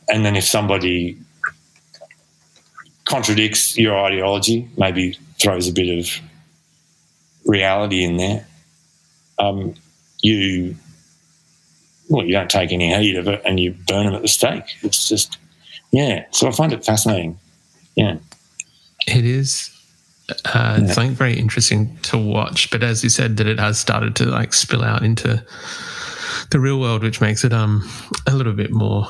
and 0.10 0.26
then 0.26 0.36
if 0.36 0.46
somebody 0.46 1.18
contradicts 3.06 3.78
your 3.78 3.98
ideology, 3.98 4.70
maybe 4.78 5.18
throws 5.40 5.68
a 5.68 5.74
bit 5.74 6.00
of 6.00 6.10
reality 7.46 8.04
in 8.04 8.18
there, 8.18 8.46
um, 9.40 9.76
you, 10.22 10.76
well, 12.10 12.26
you 12.26 12.34
don't 12.34 12.50
take 12.50 12.72
any 12.72 12.94
heed 12.96 13.18
of 13.18 13.28
it 13.28 13.42
and 13.46 13.60
you 13.60 13.76
burn 13.88 14.06
them 14.06 14.16
at 14.16 14.22
the 14.22 14.28
stake. 14.28 14.66
It's 14.82 15.08
just, 15.10 15.38
yeah. 15.92 16.26
So 16.32 16.48
I 16.48 16.52
find 16.52 16.74
it 16.74 16.86
fascinating. 16.86 17.38
Yeah. 17.96 18.18
It 19.08 19.26
is 19.26 19.70
uh, 20.46 20.80
Yeah. 20.82 20.88
something 20.94 21.16
very 21.16 21.38
interesting 21.38 21.98
to 22.04 22.18
watch. 22.18 22.70
But 22.72 22.84
as 22.84 23.04
you 23.04 23.10
said, 23.10 23.38
that 23.38 23.48
it 23.48 23.60
has 23.60 23.80
started 23.80 24.16
to 24.18 24.26
like 24.26 24.54
spill 24.54 24.84
out 24.84 25.04
into 25.04 25.44
the 26.52 26.60
real 26.60 26.80
world, 26.80 27.04
which 27.04 27.22
makes 27.22 27.44
it 27.44 27.54
um 27.54 27.88
a 28.28 28.36
little 28.36 28.54
bit 28.54 28.72
more 28.72 29.08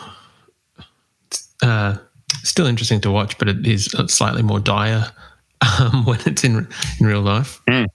uh, 1.62 1.96
still 2.44 2.66
interesting 2.66 3.00
to 3.02 3.12
watch, 3.12 3.38
but 3.38 3.48
it 3.48 3.66
is 3.66 3.86
slightly 4.08 4.42
more 4.44 4.60
dire 4.60 5.12
um, 5.80 6.06
when 6.06 6.20
it's 6.26 6.44
in 6.44 6.68
in 7.00 7.06
real 7.06 7.22
life. 7.22 7.62
Yeah, 7.68 7.86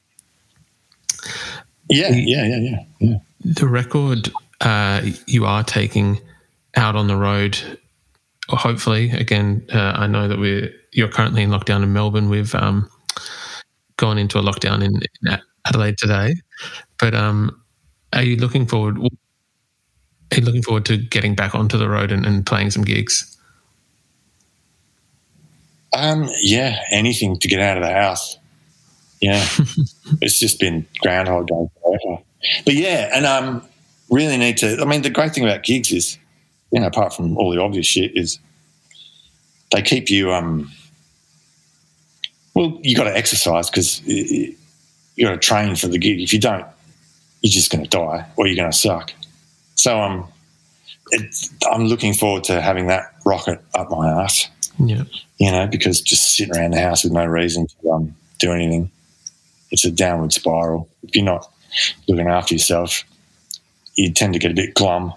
yeah, 2.11 2.45
yeah, 2.45 2.57
yeah, 2.59 2.79
yeah. 3.01 3.17
The 3.41 3.67
record 3.67 4.31
uh, 4.61 5.03
you 5.27 5.45
are 5.47 5.63
taking 5.65 6.21
out 6.77 6.97
on 6.97 7.07
the 7.09 7.17
road, 7.17 7.59
hopefully. 8.49 9.11
Again, 9.11 9.67
uh, 9.73 9.93
I 9.97 10.07
know 10.07 10.29
that 10.29 10.39
we're 10.39 10.71
you're 10.93 11.09
currently 11.09 11.43
in 11.43 11.51
lockdown 11.51 11.83
in 11.83 11.93
Melbourne. 11.93 12.29
We've 12.29 12.55
um, 12.55 12.91
gone 13.99 14.17
into 14.17 14.39
a 14.39 14.43
lockdown 14.43 14.83
in, 14.83 14.95
in 14.97 15.39
Adelaide 15.67 15.99
today, 15.99 16.37
but 16.99 17.15
um, 17.15 17.61
are 18.15 18.23
you 18.23 18.37
looking 18.37 18.67
forward? 18.67 18.99
Are 18.99 20.37
you 20.37 20.43
looking 20.43 20.63
forward 20.63 20.87
to 20.87 20.97
getting 20.97 21.35
back 21.35 21.55
onto 21.55 21.77
the 21.77 21.89
road 21.89 22.11
and, 22.11 22.25
and 22.25 22.47
playing 22.47 22.71
some 22.71 22.85
gigs? 22.85 23.37
Um, 25.93 26.29
yeah, 26.41 26.81
anything 26.91 27.39
to 27.39 27.49
get 27.49 27.61
out 27.61 27.77
of 27.77 27.83
the 27.83 27.93
house. 27.93 28.39
Yeah, 29.21 29.45
it's 30.21 30.39
just 30.39 30.61
been 30.61 30.87
Groundhog 31.01 31.49
Day 31.49 31.69
forever. 31.83 32.23
But 32.65 32.75
yeah, 32.75 33.11
and 33.13 33.27
um, 33.27 33.63
really 34.11 34.37
need 34.37 34.59
to. 34.59 34.79
I 34.81 34.85
mean, 34.85 35.03
the 35.03 35.11
great 35.11 35.35
thing 35.35 35.45
about 35.45 35.65
gigs 35.65 35.93
is, 35.93 36.19
you 36.71 36.81
know, 36.81 36.87
apart 36.87 37.15
from 37.15 37.37
all 37.37 37.51
the 37.51 37.61
obvious 37.61 37.87
shit, 37.87 38.17
is 38.17 38.39
they 39.73 39.83
keep 39.83 40.09
you. 40.09 40.33
Um, 40.33 40.71
well, 42.59 42.77
you 42.83 42.97
got 42.97 43.05
to 43.05 43.17
exercise 43.17 43.71
because 43.71 44.03
you 44.05 44.57
got 45.21 45.31
to 45.31 45.37
train 45.39 45.77
for 45.77 45.87
the 45.87 45.97
gig. 45.97 46.21
If 46.21 46.33
you 46.33 46.41
don't, 46.41 46.67
you're 47.41 47.53
just 47.53 47.71
going 47.71 47.85
to 47.85 47.89
die 47.89 48.27
or 48.37 48.49
you're 48.49 48.57
going 48.57 48.71
to 48.71 48.77
suck. 48.77 49.13
So 49.77 49.97
um, 50.01 50.27
I'm 51.71 51.85
looking 51.85 52.15
forward 52.15 52.43
to 52.45 52.61
having 52.61 52.89
that 52.89 53.15
rocket 53.25 53.63
up 53.75 53.91
my 53.91 54.25
ass. 54.25 54.49
Yeah. 54.81 55.05
You 55.39 55.53
know, 55.53 55.69
because 55.69 56.01
just 56.01 56.35
sitting 56.35 56.57
around 56.57 56.73
the 56.73 56.81
house 56.81 57.05
with 57.05 57.13
no 57.13 57.25
reason 57.27 57.69
to 57.69 57.91
um, 57.93 58.17
do 58.41 58.51
anything, 58.51 58.91
it's 59.71 59.85
a 59.85 59.93
downward 59.93 60.33
spiral. 60.33 60.89
If 61.05 61.15
you're 61.15 61.25
not 61.25 61.49
looking 62.09 62.27
after 62.27 62.55
yourself, 62.55 63.05
you 63.95 64.13
tend 64.13 64.33
to 64.33 64.41
get 64.41 64.51
a 64.51 64.55
bit 64.55 64.75
glum 64.75 65.13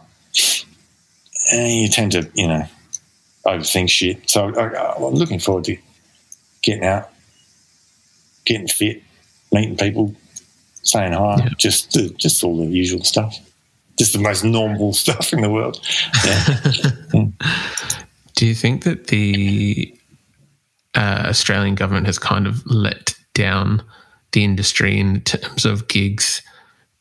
and 1.52 1.74
you 1.74 1.88
tend 1.88 2.12
to, 2.12 2.30
you 2.36 2.48
know, 2.48 2.68
overthink 3.48 3.90
shit. 3.90 4.30
So 4.30 4.54
I, 4.56 4.94
I'm 4.96 5.16
looking 5.16 5.40
forward 5.40 5.64
to 5.66 5.78
getting 6.62 6.84
out, 6.84 7.10
getting 8.46 8.68
fit, 8.68 9.02
meeting 9.52 9.78
people, 9.78 10.16
saying 10.84 11.14
hi, 11.14 11.38
yeah. 11.40 11.50
just 11.58 11.92
just 12.18 12.44
all 12.44 12.58
the 12.58 12.72
usual 12.72 13.04
stuff, 13.04 13.38
just 13.98 14.14
the 14.14 14.20
most 14.20 14.44
normal 14.44 14.94
stuff 15.04 15.34
in 15.34 15.42
the 15.42 15.50
world. 15.50 15.80
Yeah. 16.26 17.26
Do 18.36 18.48
you 18.48 18.56
think 18.56 18.84
that 18.86 19.08
the 19.08 19.96
uh, 20.96 21.26
Australian 21.28 21.76
government 21.76 22.08
has 22.08 22.18
kind 22.18 22.48
of 22.48 22.66
let 22.66 23.16
down 23.34 23.84
the 24.32 24.44
industry 24.44 25.00
in 25.00 25.22
terms 25.22 25.66
of 25.66 25.88
gigs 25.88 26.42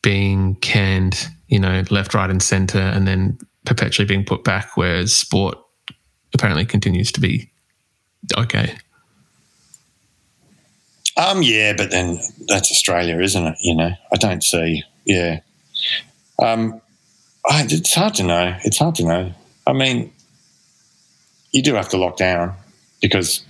being 0.01 0.55
canned, 0.55 1.27
you 1.47 1.59
know, 1.59 1.83
left, 1.89 2.13
right, 2.13 2.29
and 2.29 2.43
centre, 2.43 2.77
and 2.77 3.07
then 3.07 3.37
perpetually 3.65 4.05
being 4.05 4.25
put 4.25 4.43
back, 4.43 4.75
whereas 4.75 5.15
sport 5.15 5.57
apparently 6.33 6.65
continues 6.65 7.11
to 7.11 7.19
be 7.19 7.49
okay? 8.37 8.75
Um, 11.21 11.43
yeah, 11.43 11.73
but 11.73 11.91
then 11.91 12.19
that's 12.47 12.71
Australia, 12.71 13.19
isn't 13.19 13.45
it? 13.45 13.57
You 13.61 13.75
know, 13.75 13.91
I 14.11 14.15
don't 14.17 14.43
see. 14.43 14.83
Yeah, 15.05 15.41
um, 16.41 16.81
I, 17.47 17.63
it's 17.69 17.93
hard 17.93 18.15
to 18.15 18.23
know. 18.23 18.57
It's 18.63 18.79
hard 18.79 18.95
to 18.95 19.05
know. 19.05 19.31
I 19.67 19.73
mean, 19.73 20.11
you 21.51 21.61
do 21.61 21.75
have 21.75 21.89
to 21.89 21.97
lock 21.97 22.17
down 22.17 22.55
because 23.03 23.43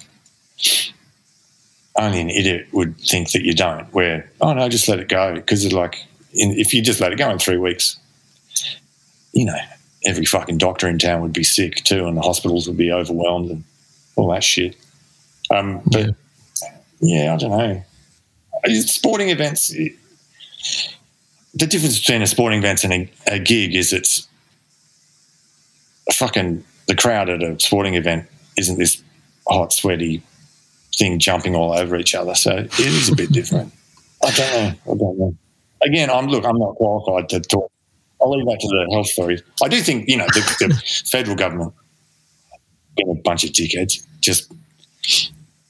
only 1.96 2.20
an 2.20 2.30
idiot 2.30 2.68
would 2.74 2.98
think 2.98 3.32
that 3.32 3.44
you 3.44 3.54
don't. 3.54 3.86
Where 3.94 4.30
oh 4.42 4.52
no, 4.52 4.68
just 4.68 4.90
let 4.90 5.00
it 5.00 5.08
go 5.08 5.36
because 5.36 5.64
it's 5.64 5.74
like 5.74 5.96
in, 6.34 6.52
if 6.60 6.74
you 6.74 6.82
just 6.82 7.00
let 7.00 7.14
it 7.14 7.18
go 7.18 7.30
in 7.30 7.40
three 7.40 7.58
weeks, 7.58 7.98
you 9.32 9.46
know, 9.46 9.60
every 10.06 10.26
fucking 10.26 10.58
doctor 10.58 10.90
in 10.90 11.00
town 11.00 11.22
would 11.22 11.32
be 11.32 11.44
sick 11.44 11.76
too, 11.86 12.06
and 12.06 12.18
the 12.18 12.22
hospitals 12.22 12.68
would 12.68 12.78
be 12.78 12.92
overwhelmed 12.92 13.50
and 13.50 13.64
all 14.18 14.30
that 14.34 14.44
shit. 14.44 14.76
Um, 15.50 15.82
but 15.86 16.06
yeah 16.08 16.12
yeah, 17.02 17.34
I 17.34 17.38
don't 17.38 17.52
know. 17.52 17.84
Sporting 18.82 19.30
events, 19.30 19.70
the 19.70 19.96
difference 21.68 22.00
between 22.00 22.22
a 22.22 22.28
sporting 22.28 22.60
event 22.60 22.84
and 22.84 22.94
a, 22.94 23.12
a 23.28 23.40
gig 23.40 23.76
is 23.76 23.92
it's 23.92 24.28
fucking 26.14 26.64
the 26.88 26.96
crowd 26.96 27.30
at 27.30 27.42
a 27.42 27.60
sporting 27.60 27.96
event 27.96 28.28
isn't 28.58 28.78
this 28.78 29.02
hot, 29.48 29.74
sweaty 29.74 30.22
thing 30.96 31.20
jumping 31.20 31.56
all 31.56 31.74
over 31.74 31.96
each 31.96 32.14
other. 32.14 32.36
So 32.36 32.52
it 32.58 32.80
is 32.80 33.10
a 33.10 33.16
bit 33.16 33.32
different. 33.32 33.74
I 34.24 34.32
don't 34.32 34.52
know. 34.52 34.94
I 34.94 34.98
don't 34.98 35.18
know. 35.18 35.36
Again, 35.84 36.12
I'm 36.12 36.28
look. 36.28 36.46
I'm 36.46 36.60
not 36.60 36.76
qualified 36.76 37.30
to 37.30 37.40
talk. 37.40 37.72
I'll 38.22 38.30
leave 38.30 38.46
that 38.46 38.60
to 38.60 38.68
the 38.68 38.88
health 38.94 39.08
stories. 39.08 39.42
I 39.64 39.68
do 39.68 39.82
think 39.82 40.08
you 40.08 40.18
know 40.18 40.28
the, 40.28 40.42
the 40.60 41.10
federal 41.10 41.36
government 41.36 41.74
been 42.96 43.10
a 43.10 43.16
bunch 43.16 43.44
of 43.44 43.52
dickheads 43.52 44.06
just 44.20 44.52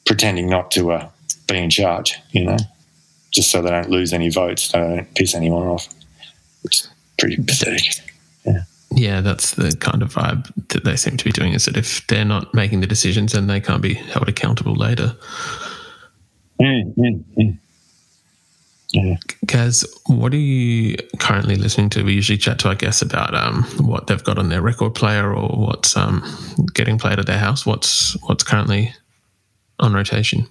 pretending 0.06 0.50
not 0.50 0.72
to 0.72 0.92
uh, 0.92 1.10
be 1.52 1.60
in 1.60 1.70
charge, 1.70 2.16
you 2.32 2.46
know, 2.46 2.58
just 3.32 3.52
so 3.52 3.62
they 3.62 3.70
don't 3.70 3.90
lose 3.90 4.14
any 4.14 4.30
votes, 4.30 4.72
they 4.72 4.80
don't 4.80 5.14
piss 5.16 5.36
anyone 5.36 5.68
off. 5.68 5.88
It's 6.64 6.90
pretty 7.18 7.38
pathetic. 7.38 8.02
Yeah. 8.46 8.64
Yeah, 8.94 9.22
that's 9.22 9.56
the 9.56 9.76
kind 9.80 10.02
of 10.02 10.14
vibe 10.14 10.52
that 10.70 10.84
they 10.84 10.98
seem 10.98 11.16
to 11.16 11.24
be 11.24 11.32
doing 11.32 11.54
is 11.54 11.66
that 11.66 11.78
if 11.78 12.06
they're 12.08 12.26
not 12.26 12.54
making 12.54 12.82
the 12.82 12.88
decisions, 12.88 13.32
then 13.32 13.48
they 13.48 13.62
can't 13.62 13.82
be 13.82 13.94
held 13.94 14.28
accountable 14.28 14.76
later. 14.76 15.16
Mm, 16.60 16.94
mm, 16.96 17.24
mm. 17.38 17.58
Yeah. 18.94 19.16
Gaz, 19.46 19.86
what 20.08 20.34
are 20.34 20.38
you 20.38 20.98
currently 21.20 21.56
listening 21.56 21.90
to? 21.92 22.04
We 22.04 22.14
usually 22.14 22.38
chat 22.38 22.60
to 22.60 22.68
our 22.68 22.76
guests 22.76 23.02
about 23.02 23.34
um, 23.34 23.64
what 23.80 24.08
they've 24.08 24.24
got 24.24 24.38
on 24.38 24.50
their 24.50 24.62
record 24.62 24.94
player 24.94 25.34
or 25.34 25.48
what's 25.48 25.96
um, 25.96 26.22
getting 26.74 26.98
played 26.98 27.18
at 27.18 27.26
their 27.26 27.40
house. 27.40 27.66
What's 27.66 28.18
what's 28.24 28.44
currently 28.44 28.94
on 29.80 29.94
rotation? 29.94 30.46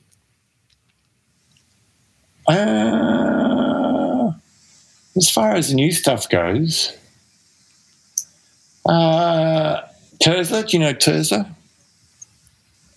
Uh, 2.51 4.33
as 5.17 5.31
far 5.31 5.55
as 5.55 5.73
new 5.73 5.93
stuff 5.93 6.29
goes, 6.29 6.93
uh, 8.87 9.83
Tirzah, 10.21 10.67
do 10.69 10.77
you 10.77 10.83
know 10.83 10.93
Tirzah? 10.93 11.47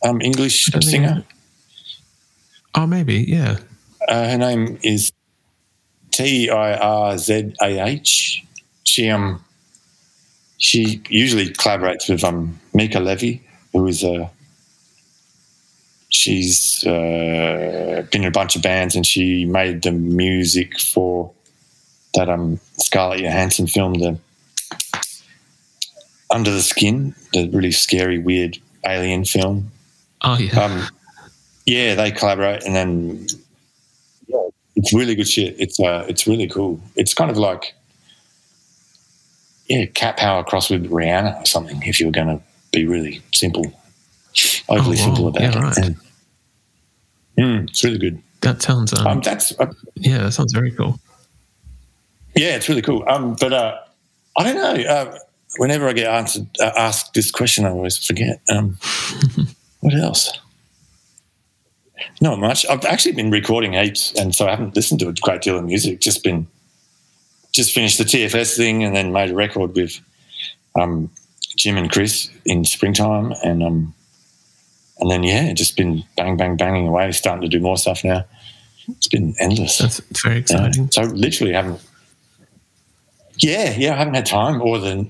Um, 0.04 0.22
English 0.22 0.66
singer. 0.82 1.24
Oh, 2.76 2.88
maybe, 2.88 3.26
yeah. 3.28 3.60
Uh, 4.08 4.28
her 4.30 4.38
name 4.38 4.80
is 4.82 5.12
T 6.12 6.50
I 6.50 6.74
R 6.76 7.18
Z 7.18 7.54
A 7.62 7.86
H. 7.86 8.44
She 8.84 9.10
um 9.10 9.44
she 10.58 11.02
usually 11.10 11.50
collaborates 11.50 12.10
with 12.10 12.24
um 12.24 12.60
Mica 12.74 13.00
Levi, 13.00 13.39
who 13.72 13.88
is 13.88 14.04
a 14.04 14.30
she's 16.13 16.86
uh, 16.86 18.06
been 18.12 18.21
in 18.21 18.28
a 18.28 18.32
bunch 18.32 18.56
of 18.56 18.62
bands 18.62 18.95
and 18.95 19.06
she 19.06 19.45
made 19.45 19.82
the 19.82 19.91
music 19.91 20.80
for 20.80 21.32
that 22.13 22.30
um, 22.30 22.60
Scarlett 22.78 23.21
Johansson 23.21 23.67
film, 23.67 23.95
the 23.95 24.17
Under 26.30 26.52
the 26.52 26.62
Skin, 26.62 27.15
the 27.34 27.49
really 27.49 27.71
scary, 27.71 28.19
weird 28.19 28.58
alien 28.86 29.26
film. 29.26 29.71
Oh 30.21 30.38
yeah, 30.38 30.63
um, 30.63 30.88
yeah, 31.65 31.95
they 31.95 32.12
collaborate, 32.12 32.63
and 32.63 32.76
then 32.76 33.28
yeah, 34.28 34.47
it's 34.76 34.93
really 34.93 35.15
good 35.15 35.28
shit. 35.28 35.56
It's 35.60 35.80
uh, 35.80 36.06
it's 36.08 36.28
really 36.28 36.47
cool. 36.47 36.80
It's 36.95 37.13
kind 37.13 37.32
of 37.32 37.38
like 37.38 37.73
yeah, 39.67 39.86
cat 39.88 40.17
power 40.17 40.43
cross 40.43 40.69
with 40.69 40.89
Rihanna 40.89 41.41
or 41.41 41.45
something. 41.45 41.82
If 41.84 41.99
you 41.99 42.06
were 42.06 42.12
going 42.12 42.28
to 42.28 42.43
be 42.71 42.86
really 42.86 43.21
simple 43.34 43.73
overly 44.69 44.97
oh, 44.99 45.04
simple 45.04 45.28
about 45.28 45.41
yeah, 45.41 45.49
it. 45.49 45.78
Right. 45.78 45.95
Mm, 47.38 47.69
it's 47.69 47.84
really 47.84 47.97
good. 47.97 48.21
That 48.41 48.62
sounds. 48.62 48.93
Um, 48.93 49.08
um 49.08 49.21
that's 49.21 49.58
uh, 49.60 49.71
yeah, 49.95 50.19
that 50.19 50.34
sounds 50.34 50.54
very 50.54 50.71
cool. 50.71 50.99
Yeah, 52.36 52.56
it's 52.56 52.67
really 52.67 52.82
cool. 52.82 53.04
Um, 53.08 53.36
but 53.39 53.54
uh, 53.54 53.78
I 54.38 54.43
don't 54.43 54.56
know. 54.56 54.84
Uh, 54.84 55.17
whenever 55.58 55.88
I 55.88 55.93
get 55.93 56.08
answered, 56.08 56.47
uh, 56.60 56.71
asked 56.76 57.13
this 57.13 57.32
question, 57.32 57.65
I 57.65 57.69
always 57.69 57.97
forget. 57.97 58.41
Um, 58.49 58.78
what 59.82 59.93
else? 59.93 60.32
Not 62.21 62.39
much. 62.39 62.65
I've 62.67 62.86
actually 62.86 63.13
been 63.13 63.32
recording 63.32 63.73
heaps, 63.73 64.13
and 64.19 64.36
so 64.36 64.47
I 64.47 64.52
haven't 64.52 64.76
listened 64.76 64.99
to 65.02 65.10
a 65.10 65.13
great 65.13 65.41
deal 65.41 65.58
of 65.58 65.63
music. 65.63 65.99
Just 65.99 66.23
been, 66.23 66.47
just 67.52 67.71
finished 67.73 67.97
the 67.97 68.04
TFS 68.04 68.58
thing, 68.58 68.84
and 68.84 68.95
then 68.95 69.12
made 69.13 69.30
a 69.30 69.36
record 69.36 69.76
with 69.76 69.99
um, 70.76 71.10
Jim 71.56 71.78
and 71.78 71.91
Chris 71.91 72.30
in 72.45 72.65
springtime, 72.65 73.34
and 73.43 73.63
um, 73.63 73.93
and 74.99 75.10
then 75.10 75.23
yeah, 75.23 75.53
just 75.53 75.75
been 75.75 76.03
bang, 76.17 76.38
bang, 76.38 76.56
banging 76.56 76.88
away. 76.88 77.12
Starting 77.12 77.41
to 77.41 77.47
do 77.47 77.60
more 77.60 77.77
stuff 77.77 78.03
now. 78.03 78.25
It's 78.88 79.08
been 79.08 79.34
endless. 79.39 79.77
That's 79.77 80.01
very 80.23 80.39
exciting. 80.39 80.84
Yeah. 80.84 80.89
So 80.91 81.01
literally 81.03 81.53
haven't. 81.53 81.82
Yeah, 83.38 83.73
yeah, 83.75 83.93
I 83.93 83.97
haven't 83.97 84.13
had 84.13 84.25
time. 84.25 84.62
Or 84.62 84.77
than 84.77 85.10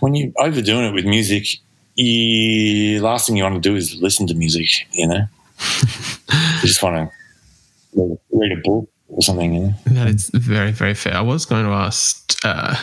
when 0.00 0.14
you're 0.14 0.32
overdoing 0.38 0.86
it 0.86 0.92
with 0.92 1.04
music, 1.04 1.46
you 1.96 3.00
last 3.02 3.26
thing 3.26 3.36
you 3.36 3.42
want 3.42 3.56
to 3.56 3.60
do 3.60 3.74
is 3.74 3.96
listen 4.00 4.26
to 4.28 4.34
music. 4.34 4.68
You 4.92 5.08
know, 5.08 5.26
you 6.32 6.60
just 6.60 6.82
want 6.82 7.10
to 7.94 8.18
read 8.30 8.52
a 8.52 8.60
book 8.62 8.88
or 9.08 9.22
something. 9.22 9.54
You 9.54 9.60
know? 9.60 9.74
That 9.86 10.08
is 10.08 10.30
very, 10.32 10.70
very 10.70 10.94
fair. 10.94 11.14
I 11.14 11.22
was 11.22 11.44
going 11.44 11.64
to 11.64 11.72
ask, 11.72 12.38
uh, 12.44 12.76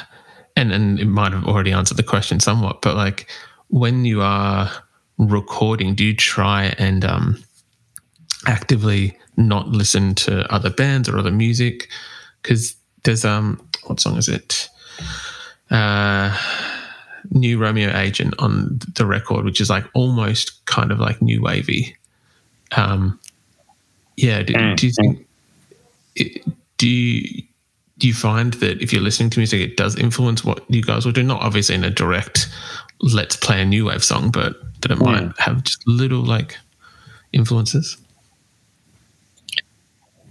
and 0.57 0.73
and 0.73 0.99
it 0.99 1.05
might 1.05 1.31
have 1.31 1.45
already 1.45 1.71
answered 1.71 1.97
the 1.97 2.03
question 2.03 2.41
somewhat, 2.41 2.81
but 2.81 2.95
like 2.95 3.29
when 3.69 4.05
you 4.05 4.21
are 4.21 4.69
recording, 5.17 5.95
do 5.95 6.03
you 6.03 6.15
try 6.15 6.75
and 6.77 7.05
um, 7.05 7.43
actively 8.47 9.17
not 9.37 9.69
listen 9.69 10.15
to 10.15 10.51
other 10.53 10.69
bands 10.69 11.09
or 11.09 11.17
other 11.17 11.31
music? 11.31 11.89
Because 12.41 12.75
there's 13.03 13.25
um, 13.25 13.65
what 13.85 13.99
song 13.99 14.17
is 14.17 14.27
it? 14.27 14.69
Uh, 15.71 16.37
new 17.31 17.57
Romeo 17.57 17.95
Agent 17.95 18.33
on 18.39 18.79
the 18.95 19.05
record, 19.05 19.45
which 19.45 19.61
is 19.61 19.69
like 19.69 19.85
almost 19.93 20.65
kind 20.65 20.91
of 20.91 20.99
like 20.99 21.21
new 21.21 21.41
wavy. 21.41 21.95
Um, 22.75 23.19
yeah, 24.17 24.43
do, 24.43 24.53
mm. 24.53 24.77
do 24.77 24.87
you 24.87 24.93
think 24.93 25.27
do 26.77 26.87
you 26.87 27.43
do 27.97 28.07
you 28.07 28.13
find 28.13 28.53
that 28.55 28.81
if 28.81 28.91
you're 28.91 29.01
listening 29.01 29.29
to 29.31 29.39
music, 29.39 29.61
it 29.61 29.77
does 29.77 29.95
influence 29.95 30.43
what 30.43 30.63
you 30.69 30.81
guys 30.81 31.05
will 31.05 31.13
do? 31.13 31.23
Not 31.23 31.41
obviously 31.41 31.75
in 31.75 31.83
a 31.83 31.89
direct, 31.89 32.49
let's 33.01 33.37
play 33.37 33.61
a 33.61 33.65
new 33.65 33.85
wave 33.85 34.03
song, 34.03 34.31
but 34.31 34.55
that 34.87 34.91
it 34.93 34.99
might 35.03 35.23
Mm. 35.23 35.37
have 35.39 35.63
just 35.63 35.85
little 35.87 36.23
like 36.23 36.57
influences. 37.33 37.97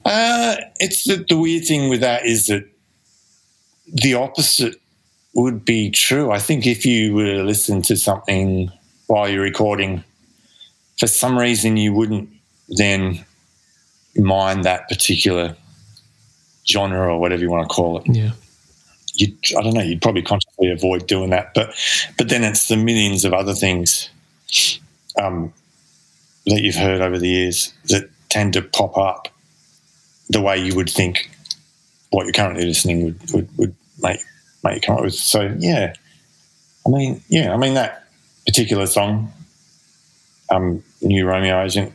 Uh, 0.04 0.56
it's 0.78 1.04
the, 1.04 1.24
the 1.28 1.36
weird 1.38 1.64
thing 1.66 1.88
with 1.88 2.00
that 2.00 2.24
is 2.26 2.46
that 2.46 2.64
the 3.88 4.14
opposite 4.14 4.76
would 5.34 5.64
be 5.64 5.90
true. 5.90 6.30
I 6.30 6.38
think 6.38 6.66
if 6.66 6.84
you 6.86 7.14
were 7.14 7.24
to 7.24 7.42
listen 7.42 7.82
to 7.82 7.96
something 7.96 8.70
while 9.06 9.28
you're 9.28 9.42
recording, 9.42 10.04
for 10.98 11.06
some 11.06 11.36
reason 11.38 11.76
you 11.76 11.92
wouldn't 11.92 12.28
then 12.68 13.24
mind 14.16 14.64
that 14.64 14.88
particular 14.88 15.56
genre 16.66 17.12
or 17.12 17.18
whatever 17.18 17.42
you 17.42 17.50
want 17.50 17.68
to 17.68 17.74
call 17.74 17.98
it. 17.98 18.04
Yeah. 18.06 18.30
You, 19.14 19.34
I 19.58 19.62
don't 19.62 19.74
know. 19.74 19.82
You'd 19.82 20.02
probably 20.02 20.22
consciously 20.22 20.70
avoid 20.70 21.06
doing 21.06 21.30
that, 21.30 21.52
but 21.54 21.74
but 22.18 22.28
then 22.28 22.42
it's 22.44 22.68
the 22.68 22.76
millions 22.76 23.24
of 23.24 23.32
other 23.32 23.54
things 23.54 24.08
um, 25.20 25.52
that 26.46 26.60
you've 26.62 26.74
heard 26.74 27.00
over 27.00 27.18
the 27.18 27.28
years 27.28 27.72
that 27.88 28.08
tend 28.28 28.52
to 28.54 28.62
pop 28.62 28.96
up 28.98 29.28
the 30.28 30.40
way 30.40 30.58
you 30.58 30.74
would 30.74 30.90
think 30.90 31.30
what 32.10 32.24
you're 32.24 32.32
currently 32.32 32.64
listening 32.64 33.04
would, 33.04 33.32
would, 33.32 33.58
would 33.58 33.74
make 34.02 34.20
make 34.62 34.76
you 34.76 34.80
come 34.80 34.96
up 34.96 35.02
with. 35.02 35.14
So 35.14 35.54
yeah, 35.58 35.94
I 36.86 36.90
mean 36.90 37.22
yeah, 37.28 37.52
I 37.52 37.56
mean 37.56 37.74
that 37.74 38.06
particular 38.46 38.86
song, 38.86 39.32
um, 40.50 40.82
New 41.02 41.26
Romeo 41.26 41.62
Agent. 41.62 41.92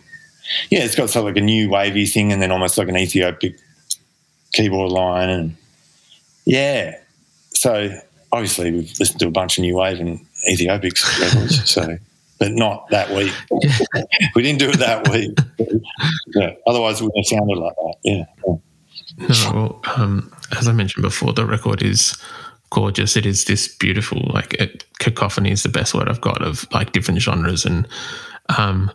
Yeah, 0.70 0.80
it's 0.80 0.96
got 0.96 1.10
sort 1.10 1.22
of 1.22 1.36
like 1.36 1.42
a 1.42 1.46
new 1.46 1.70
wavy 1.70 2.06
thing, 2.06 2.32
and 2.32 2.42
then 2.42 2.52
almost 2.52 2.78
like 2.78 2.88
an 2.88 2.98
Ethiopic 2.98 3.56
keyboard 4.54 4.92
line, 4.92 5.30
and 5.30 5.56
yeah. 6.46 6.98
So 7.54 7.92
obviously 8.32 8.72
we've 8.72 9.00
listened 9.00 9.20
to 9.20 9.28
a 9.28 9.32
bunch 9.32 9.58
of 9.58 9.64
new 9.64 9.76
wave 9.76 10.00
and 10.00 10.26
Ethiopic 10.50 10.94
records. 11.20 11.70
so, 11.70 11.98
but 12.40 12.54
not 12.54 12.90
that 12.90 13.10
week. 13.12 13.34
we 14.36 14.42
didn't 14.42 14.60
do 14.60 14.70
it 14.70 14.80
that 14.80 15.08
week. 15.10 15.38
Yeah, 16.36 16.54
otherwise, 16.66 17.02
it 17.02 17.04
wouldn't 17.04 17.26
have 17.26 17.38
sounded 17.38 17.58
like 17.58 17.76
that. 17.76 17.96
Yeah. 18.04 18.26
No, 19.18 19.54
well, 19.54 19.82
um, 19.98 20.34
as 20.58 20.68
I 20.68 20.72
mentioned 20.72 21.04
before, 21.04 21.34
the 21.34 21.46
record 21.46 21.84
is 21.84 22.18
gorgeous. 22.70 23.18
It 23.18 23.26
is 23.26 23.46
this 23.46 23.68
beautiful, 23.76 24.22
like 24.34 24.54
it, 24.54 24.86
cacophony 25.00 25.52
is 25.52 25.64
the 25.64 25.70
best 25.70 25.94
word 25.94 26.08
I've 26.08 26.22
got 26.22 26.42
of 26.42 26.66
like 26.72 26.94
different 26.94 27.22
genres. 27.22 27.66
And 27.66 27.88
um, 28.58 28.92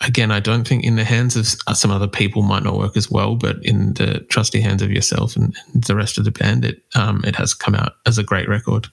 again, 0.00 0.30
I 0.30 0.40
don't 0.40 0.66
think 0.66 0.84
in 0.84 0.96
the 0.96 1.04
hands 1.04 1.36
of 1.36 1.46
some 1.76 1.90
other 1.90 2.06
people 2.06 2.42
might 2.42 2.62
not 2.62 2.78
work 2.78 2.96
as 2.96 3.10
well, 3.10 3.36
but 3.36 3.56
in 3.64 3.94
the 3.94 4.20
trusty 4.28 4.60
hands 4.60 4.82
of 4.82 4.90
yourself 4.92 5.36
and, 5.36 5.54
and 5.72 5.84
the 5.84 5.96
rest 5.96 6.18
of 6.18 6.24
the 6.24 6.30
band, 6.30 6.64
it 6.64 6.82
um, 6.94 7.22
it 7.24 7.36
has 7.36 7.54
come 7.54 7.74
out 7.74 7.94
as 8.06 8.18
a 8.18 8.24
great 8.24 8.48
record. 8.48 8.88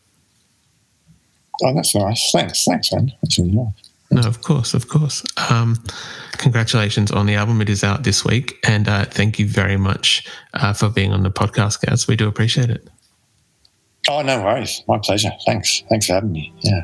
Oh, 1.63 1.73
that's 1.73 1.95
nice. 1.95 2.31
Thanks. 2.31 2.65
Thanks, 2.65 2.93
man. 2.93 3.11
That's 3.21 3.39
really 3.39 3.51
nice. 3.51 3.73
No, 4.09 4.21
of 4.21 4.41
course, 4.41 4.73
of 4.73 4.87
course. 4.87 5.23
Um, 5.49 5.83
congratulations 6.33 7.11
on 7.11 7.25
the 7.25 7.35
album. 7.35 7.61
It 7.61 7.69
is 7.69 7.83
out 7.83 8.03
this 8.03 8.23
week, 8.23 8.57
and 8.65 8.87
uh, 8.87 9.05
thank 9.05 9.37
you 9.37 9.47
very 9.47 9.75
much 9.75 10.25
uh, 10.53 10.71
for 10.71 10.89
being 10.89 11.11
on 11.11 11.23
the 11.23 11.31
podcast, 11.31 11.85
guys. 11.85 12.07
We 12.07 12.15
do 12.15 12.27
appreciate 12.27 12.69
it. 12.69 12.87
Oh, 14.09 14.21
no 14.21 14.41
worries. 14.41 14.81
My 14.87 14.97
pleasure. 14.97 15.31
Thanks. 15.45 15.83
Thanks 15.89 16.07
for 16.07 16.13
having 16.13 16.31
me. 16.31 16.53
Yeah. 16.61 16.83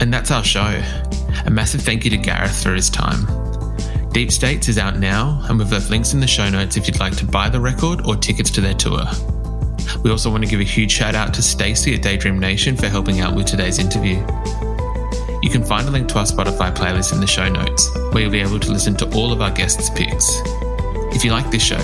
And 0.00 0.12
that's 0.12 0.30
our 0.30 0.42
show. 0.44 0.82
A 1.44 1.50
massive 1.50 1.82
thank 1.82 2.04
you 2.04 2.10
to 2.10 2.16
Gareth 2.16 2.62
for 2.62 2.74
his 2.74 2.90
time. 2.90 3.26
Deep 4.18 4.32
States 4.32 4.66
is 4.66 4.78
out 4.78 4.98
now, 4.98 5.40
and 5.48 5.60
we've 5.60 5.70
left 5.70 5.90
links 5.90 6.12
in 6.12 6.18
the 6.18 6.26
show 6.26 6.50
notes 6.50 6.76
if 6.76 6.88
you'd 6.88 6.98
like 6.98 7.14
to 7.16 7.24
buy 7.24 7.48
the 7.48 7.60
record 7.60 8.04
or 8.04 8.16
tickets 8.16 8.50
to 8.50 8.60
their 8.60 8.74
tour. 8.74 9.04
We 10.02 10.10
also 10.10 10.28
want 10.28 10.42
to 10.42 10.50
give 10.50 10.58
a 10.58 10.64
huge 10.64 10.90
shout 10.90 11.14
out 11.14 11.32
to 11.34 11.40
Stacey 11.40 11.94
at 11.94 12.02
Daydream 12.02 12.36
Nation 12.40 12.76
for 12.76 12.88
helping 12.88 13.20
out 13.20 13.36
with 13.36 13.46
today's 13.46 13.78
interview. 13.78 14.16
You 15.40 15.48
can 15.48 15.62
find 15.62 15.86
a 15.86 15.92
link 15.92 16.08
to 16.08 16.18
our 16.18 16.24
Spotify 16.24 16.74
playlist 16.74 17.12
in 17.12 17.20
the 17.20 17.28
show 17.28 17.48
notes, 17.48 17.94
where 18.10 18.22
you'll 18.22 18.32
be 18.32 18.40
able 18.40 18.58
to 18.58 18.72
listen 18.72 18.96
to 18.96 19.08
all 19.14 19.30
of 19.30 19.40
our 19.40 19.52
guests' 19.52 19.88
picks. 19.90 20.40
If 21.14 21.24
you 21.24 21.30
like 21.30 21.48
this 21.52 21.62
show, 21.62 21.78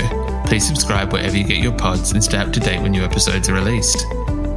please 0.44 0.66
subscribe 0.66 1.12
wherever 1.12 1.36
you 1.36 1.44
get 1.44 1.58
your 1.58 1.78
pods 1.78 2.10
and 2.10 2.24
stay 2.24 2.38
up 2.38 2.52
to 2.54 2.58
date 2.58 2.82
when 2.82 2.90
new 2.90 3.04
episodes 3.04 3.48
are 3.48 3.54
released. 3.54 4.06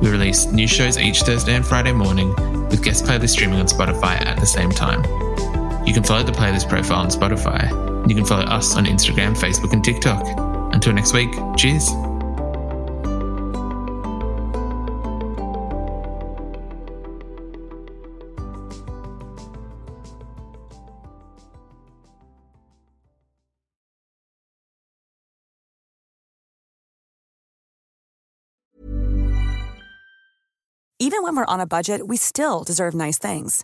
We 0.02 0.10
release 0.10 0.48
new 0.48 0.68
shows 0.68 0.98
each 0.98 1.22
Thursday 1.22 1.54
and 1.54 1.64
Friday 1.64 1.94
morning, 1.94 2.30
with 2.70 2.84
guest 2.84 3.06
playlists 3.06 3.34
streaming 3.34 3.60
on 3.60 3.68
Spotify 3.68 4.20
at 4.26 4.40
the 4.40 4.48
same 4.48 4.72
time. 4.72 5.27
You 5.88 5.94
can 5.94 6.04
follow 6.04 6.22
the 6.22 6.34
playlist 6.34 6.68
profile 6.68 7.00
on 7.00 7.08
Spotify. 7.08 7.64
You 8.10 8.14
can 8.14 8.26
follow 8.26 8.44
us 8.44 8.76
on 8.76 8.86
Instagram, 8.86 9.38
Facebook, 9.38 9.72
and 9.72 9.82
TikTok. 9.82 10.22
Until 10.74 10.92
next 10.92 11.14
week, 11.14 11.32
cheers. 11.56 11.90
Even 31.00 31.24
when 31.24 31.38
we're 31.38 31.46
on 31.46 31.62
a 31.62 31.66
budget, 31.66 32.06
we 32.06 32.18
still 32.18 32.66
deserve 32.66 32.94
nice 32.94 33.18
things. 33.18 33.64